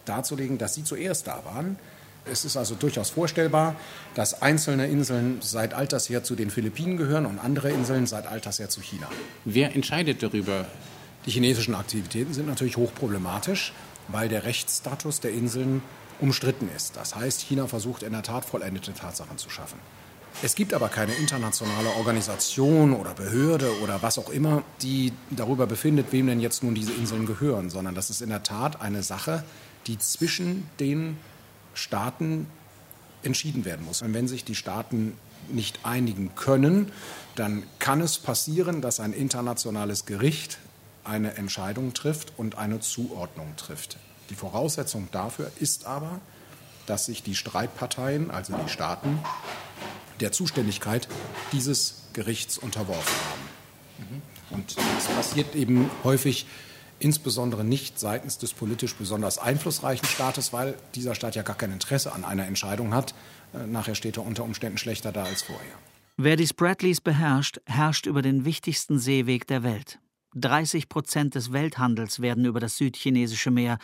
[0.06, 1.78] darzulegen, dass sie zuerst da waren
[2.26, 3.76] es ist also durchaus vorstellbar,
[4.14, 8.60] dass einzelne Inseln seit alters her zu den Philippinen gehören und andere Inseln seit alters
[8.60, 9.08] her zu China.
[9.46, 10.66] Wer entscheidet darüber?
[11.26, 13.74] Die chinesischen Aktivitäten sind natürlich hochproblematisch,
[14.08, 15.82] weil der Rechtsstatus der Inseln
[16.20, 16.96] umstritten ist.
[16.96, 19.80] Das heißt, China versucht in der Tat vollendete Tatsachen zu schaffen.
[20.44, 26.08] Es gibt aber keine internationale Organisation oder Behörde oder was auch immer, die darüber befindet,
[26.12, 29.44] wem denn jetzt nun diese Inseln gehören, sondern das ist in der Tat eine Sache,
[29.88, 31.18] die zwischen den
[31.74, 32.48] Staaten
[33.24, 34.02] entschieden werden muss.
[34.02, 35.16] Und wenn sich die Staaten
[35.50, 36.92] nicht einigen können,
[37.36, 40.58] dann kann es passieren, dass ein internationales Gericht
[41.04, 43.98] eine Entscheidung trifft und eine Zuordnung trifft.
[44.30, 46.20] Die Voraussetzung dafür ist aber,
[46.86, 49.20] dass sich die Streitparteien, also die Staaten,
[50.22, 51.08] der Zuständigkeit
[51.52, 53.52] dieses Gerichts unterworfen haben.
[54.52, 56.46] Und es passiert eben häufig
[57.00, 62.14] insbesondere nicht seitens des politisch besonders einflussreichen Staates, weil dieser Staat ja gar kein Interesse
[62.14, 63.16] an einer Entscheidung hat.
[63.54, 65.74] Äh, nachher steht er unter Umständen schlechter da als vorher.
[66.18, 70.00] Wer die Spratleys beherrscht, herrscht über den wichtigsten Seeweg der Welt.
[70.36, 73.80] 30 Prozent des Welthandels werden über das südchinesische Meer,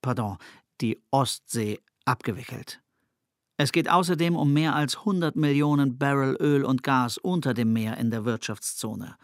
[0.00, 0.38] pardon,
[0.80, 2.80] die Ostsee, abgewickelt.
[3.56, 7.98] Es geht außerdem um mehr als 100 Millionen Barrel Öl und Gas unter dem Meer
[7.98, 9.16] in der Wirtschaftszone.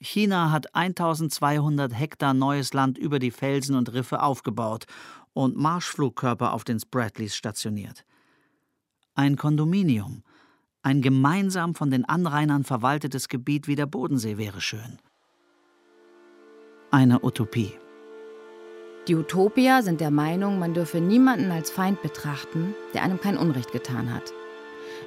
[0.00, 4.84] China hat 1200 Hektar neues Land über die Felsen und Riffe aufgebaut
[5.34, 8.04] und Marschflugkörper auf den Spratleys stationiert.
[9.14, 10.22] Ein Kondominium,
[10.82, 14.98] ein gemeinsam von den Anrainern verwaltetes Gebiet wie der Bodensee wäre schön.
[16.90, 17.72] Eine Utopie.
[19.06, 23.70] Die Utopier sind der Meinung, man dürfe niemanden als Feind betrachten, der einem kein Unrecht
[23.70, 24.32] getan hat.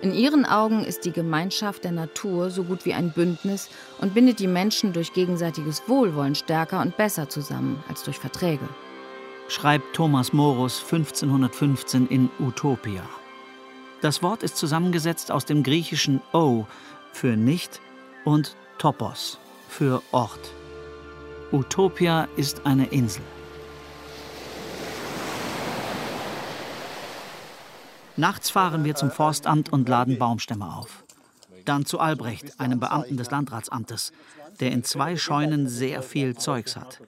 [0.04, 3.70] In ihren Augen ist die Gemeinschaft der Natur so gut wie ein Bündnis
[4.00, 8.70] und bindet die Menschen durch gegenseitiges Wohlwollen stärker und besser zusammen als durch Verträge.
[9.48, 13.02] Schreibt Thomas Morus 1515 in Utopia.
[14.02, 16.68] Das Wort ist zusammengesetzt aus dem griechischen O
[17.14, 17.82] für nicht
[18.26, 20.52] und Topos für Ort.
[21.52, 23.24] Utopia ist eine Insel.
[28.18, 31.04] Nachts fahren wir zum Forstamt und laden Baumstämme auf.
[31.66, 34.12] Dann zu Albrecht, einem Beamten des Landratsamtes,
[34.60, 37.00] der in zwei Scheunen sehr viel Zeugs hat.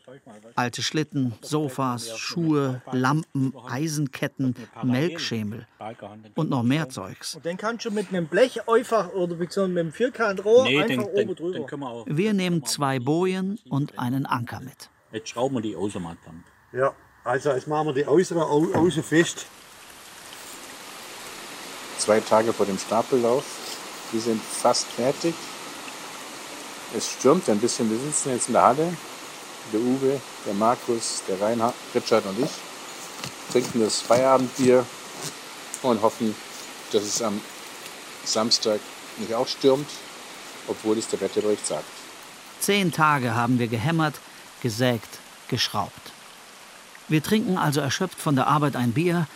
[0.55, 4.53] Alte Schlitten, Sofas, Schuhe, Lampen, Eisenketten,
[4.84, 5.66] Melkschemel
[6.36, 7.36] und noch mehr Zeugs.
[7.36, 11.28] Und den kannst du mit einem Blech einfach oder mit einem Vierkantrohr nee, einfach den,
[11.30, 11.66] oben drüber.
[11.66, 14.91] Den wir, wir nehmen zwei Bojen und einen Anker mit.
[15.12, 16.43] Jetzt schrauben wir die Außenmatt dann.
[16.72, 16.93] Ja,
[17.24, 19.47] also jetzt machen wir die Außen fest
[22.10, 23.43] zwei Tage vor dem Stapellauf.
[24.12, 25.36] Wir sind fast fertig.
[26.97, 27.88] Es stürmt ein bisschen.
[27.91, 28.97] Wir sitzen jetzt in der Halle.
[29.72, 32.49] Der Uwe, der Markus, der Reinhard, Richard und ich
[33.51, 34.84] trinken das Feierabendbier
[35.84, 36.36] und hoffen,
[36.91, 37.39] dass es am
[38.26, 38.80] Samstag
[39.20, 39.89] nicht auch stürmt,
[40.68, 41.86] obwohl es der Wetterbericht sagt.
[42.60, 44.16] Zehn Tage haben wir gehämmert,
[44.64, 46.12] gesägt, geschraubt.
[47.07, 49.28] Wir trinken also erschöpft von der Arbeit ein Bier.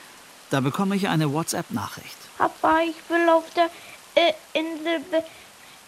[0.50, 2.23] Da bekomme ich eine WhatsApp-Nachricht.
[2.44, 3.70] Papa, ich will auf der
[4.16, 5.02] äh, Insel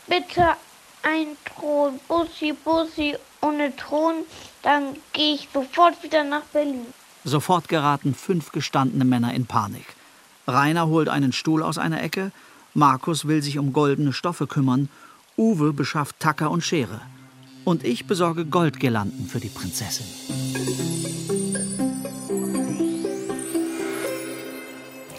[0.07, 0.55] bitte
[1.03, 1.99] ein Thron.
[2.07, 4.23] Bussi, Bussi, ohne Thron,
[4.61, 6.85] dann gehe ich sofort wieder nach Berlin.
[7.25, 9.85] Sofort geraten fünf gestandene Männer in Panik.
[10.47, 12.31] Rainer holt einen Stuhl aus einer Ecke,
[12.73, 14.87] Markus will sich um goldene Stoffe kümmern,
[15.37, 17.01] Uwe beschafft Tacker und Schere.
[17.65, 20.05] Und ich besorge Goldgirlanden für die Prinzessin.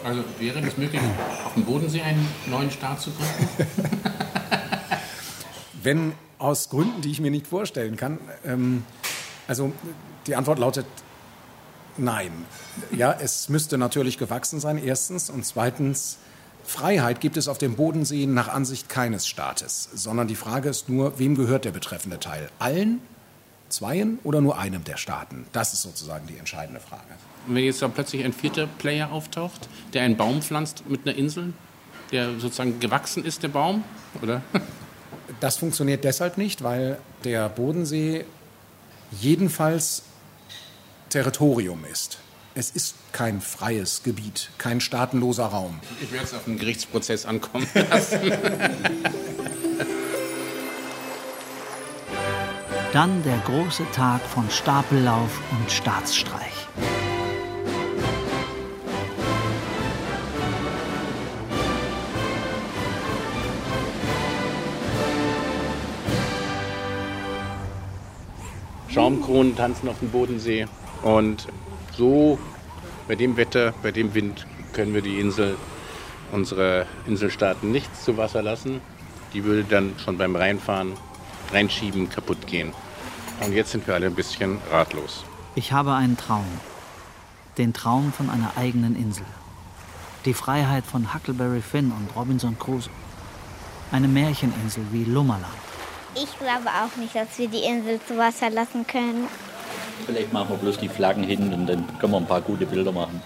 [0.07, 1.01] Also wäre es möglich,
[1.43, 3.67] auf dem Bodensee einen neuen Staat zu gründen?
[5.83, 8.17] Wenn aus Gründen, die ich mir nicht vorstellen kann.
[8.45, 8.85] Ähm,
[9.49, 9.73] also
[10.25, 10.85] die Antwort lautet
[11.97, 12.31] nein.
[12.91, 15.29] Ja, es müsste natürlich gewachsen sein, erstens.
[15.29, 16.19] Und zweitens,
[16.63, 21.19] Freiheit gibt es auf dem Bodensee nach Ansicht keines Staates, sondern die Frage ist nur,
[21.19, 22.49] wem gehört der betreffende Teil?
[22.59, 23.01] Allen,
[23.69, 25.45] zweien oder nur einem der Staaten?
[25.51, 27.15] Das ist sozusagen die entscheidende Frage
[27.47, 31.53] wenn jetzt da plötzlich ein vierter Player auftaucht, der einen Baum pflanzt mit einer Insel,
[32.11, 33.83] der sozusagen gewachsen ist, der Baum,
[34.21, 34.41] oder?
[35.41, 38.25] Das funktioniert deshalb nicht, weil der Bodensee
[39.11, 40.01] jedenfalls
[41.09, 42.17] Territorium ist.
[42.55, 45.79] Es ist kein freies Gebiet, kein staatenloser Raum.
[46.01, 48.31] Ich werde es auf einen Gerichtsprozess ankommen lassen.
[52.97, 56.67] Dann der große Tag von Stapellauf und Staatsstreich.
[68.87, 70.65] Schaumkronen tanzen auf dem Bodensee.
[71.03, 71.47] Und
[71.95, 72.39] so,
[73.07, 75.55] bei dem Wetter, bei dem Wind, können wir die Insel,
[76.31, 78.81] unsere Inselstaaten nicht zu Wasser lassen.
[79.35, 80.93] Die würde dann schon beim Reinfahren,
[81.53, 82.73] Reinschieben kaputt gehen.
[83.41, 85.23] Und jetzt sind wir alle ein bisschen ratlos.
[85.55, 86.45] Ich habe einen Traum.
[87.57, 89.25] Den Traum von einer eigenen Insel.
[90.25, 92.91] Die Freiheit von Huckleberry Finn und Robinson Crusoe.
[93.91, 95.45] Eine Märcheninsel wie Lummerland.
[96.15, 99.27] Ich glaube auch nicht, dass wir die Insel zu Wasser lassen können.
[100.05, 102.91] Vielleicht machen wir bloß die Flaggen hin und dann können wir ein paar gute Bilder
[102.91, 103.21] machen.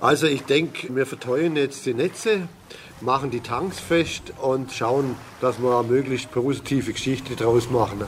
[0.00, 2.48] Also ich denke, wir verteuern jetzt die Netze,
[3.00, 8.04] machen die Tanks fest und schauen, dass wir eine möglichst positive Geschichte daraus machen.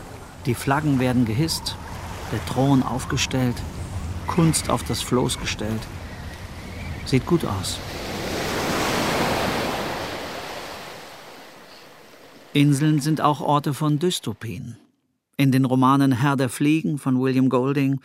[0.46, 1.76] Die Flaggen werden gehisst,
[2.32, 3.56] der Thron aufgestellt,
[4.26, 5.82] Kunst auf das Floß gestellt.
[7.04, 7.78] Sieht gut aus.
[12.52, 14.76] Inseln sind auch Orte von Dystopien.
[15.36, 18.00] In den Romanen Herr der Fliegen von William Golding,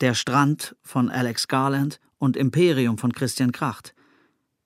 [0.00, 3.94] Der Strand von Alex Garland und Imperium von Christian Kracht.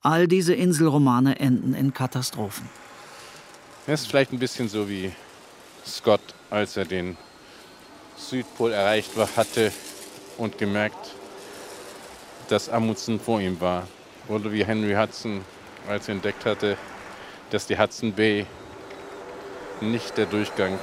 [0.01, 2.67] All diese Inselromane enden in Katastrophen.
[3.87, 5.13] Es ist vielleicht ein bisschen so wie
[5.87, 6.21] Scott,
[6.51, 7.17] als er den
[8.17, 9.73] Südpol erreicht war, hatte
[10.39, 11.15] und gemerkt,
[12.49, 13.87] dass Amundsen vor ihm war.
[14.29, 15.45] Oder wie Henry Hudson,
[15.89, 16.77] als er entdeckt hatte,
[17.51, 18.47] dass die Hudson Bay
[19.81, 20.79] nicht der Durchgang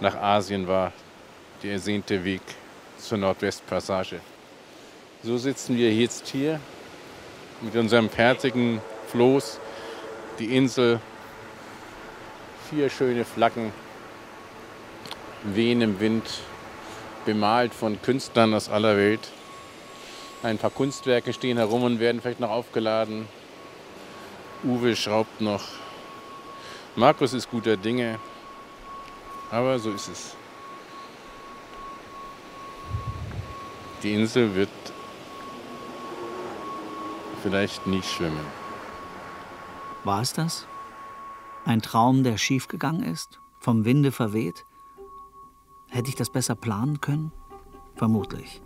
[0.00, 0.92] nach Asien war,
[1.62, 2.42] der ersehnte Weg
[2.98, 4.20] zur Nordwestpassage.
[5.22, 6.60] So sitzen wir jetzt hier
[7.60, 9.58] mit unserem fertigen Floß,
[10.38, 11.00] die Insel,
[12.70, 13.72] vier schöne Flaggen,
[15.42, 16.24] wehen im Wind,
[17.24, 19.28] bemalt von Künstlern aus aller Welt.
[20.42, 23.28] Ein paar Kunstwerke stehen herum und werden vielleicht noch aufgeladen.
[24.64, 25.62] Uwe schraubt noch
[26.98, 28.18] Markus ist guter Dinge,
[29.50, 30.34] aber so ist es.
[34.02, 34.70] Die Insel wird
[37.42, 38.46] vielleicht nie schwimmen.
[40.04, 40.66] War es das?
[41.66, 43.40] Ein Traum, der schiefgegangen ist?
[43.58, 44.64] Vom Winde verweht?
[45.88, 47.32] Hätte ich das besser planen können?
[47.96, 48.62] Vermutlich.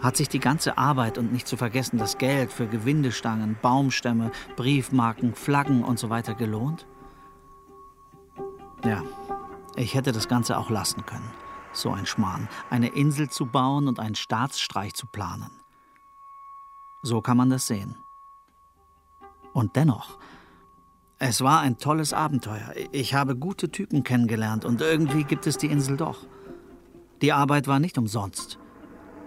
[0.00, 5.34] Hat sich die ganze Arbeit und nicht zu vergessen das Geld für Gewindestangen, Baumstämme, Briefmarken,
[5.34, 6.86] Flaggen und so weiter gelohnt?
[8.84, 9.02] Ja,
[9.74, 11.32] ich hätte das Ganze auch lassen können.
[11.72, 12.48] So ein Schmarrn.
[12.70, 15.50] Eine Insel zu bauen und einen Staatsstreich zu planen.
[17.02, 17.96] So kann man das sehen.
[19.52, 20.18] Und dennoch,
[21.26, 22.74] es war ein tolles Abenteuer.
[22.92, 26.26] Ich habe gute Typen kennengelernt und irgendwie gibt es die Insel doch.
[27.22, 28.58] Die Arbeit war nicht umsonst.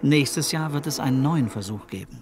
[0.03, 2.21] Nächstes Jahr wird es einen neuen Versuch geben.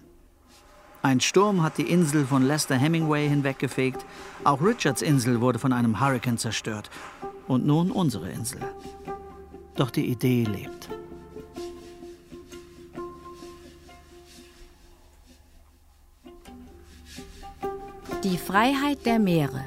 [1.01, 4.05] Ein Sturm hat die Insel von Lester Hemingway hinweggefegt.
[4.45, 6.89] Auch Richards Insel wurde von einem Hurrikan zerstört.
[7.45, 8.61] Und nun unsere Insel.
[9.75, 10.89] Doch die Idee lebt.
[18.25, 19.65] Die Freiheit der Meere.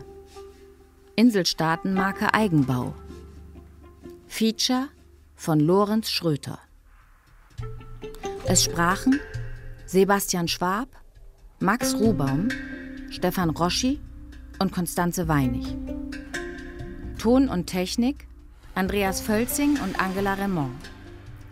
[1.15, 2.93] Inselstaatenmarke Eigenbau.
[4.27, 4.89] Feature
[5.37, 6.59] von Lorenz Schröter.
[8.47, 9.21] Es sprachen
[9.87, 10.89] Sebastian Schwab,
[11.61, 12.49] Max Rubaum,
[13.11, 14.01] Stefan Roschi
[14.59, 15.77] und Konstanze Weinig.
[17.17, 18.27] Ton und Technik
[18.75, 20.91] Andreas Völzing und Angela Raymond.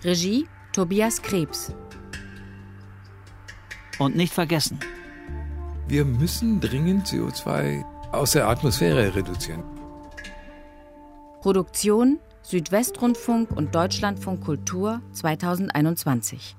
[0.02, 1.72] Regie Tobias Krebs.
[4.00, 4.80] Und nicht vergessen.
[5.88, 9.62] Wir müssen dringend CO2 aus der Atmosphäre reduzieren.
[11.40, 16.56] Produktion Südwestrundfunk und Deutschlandfunk Kultur 2021.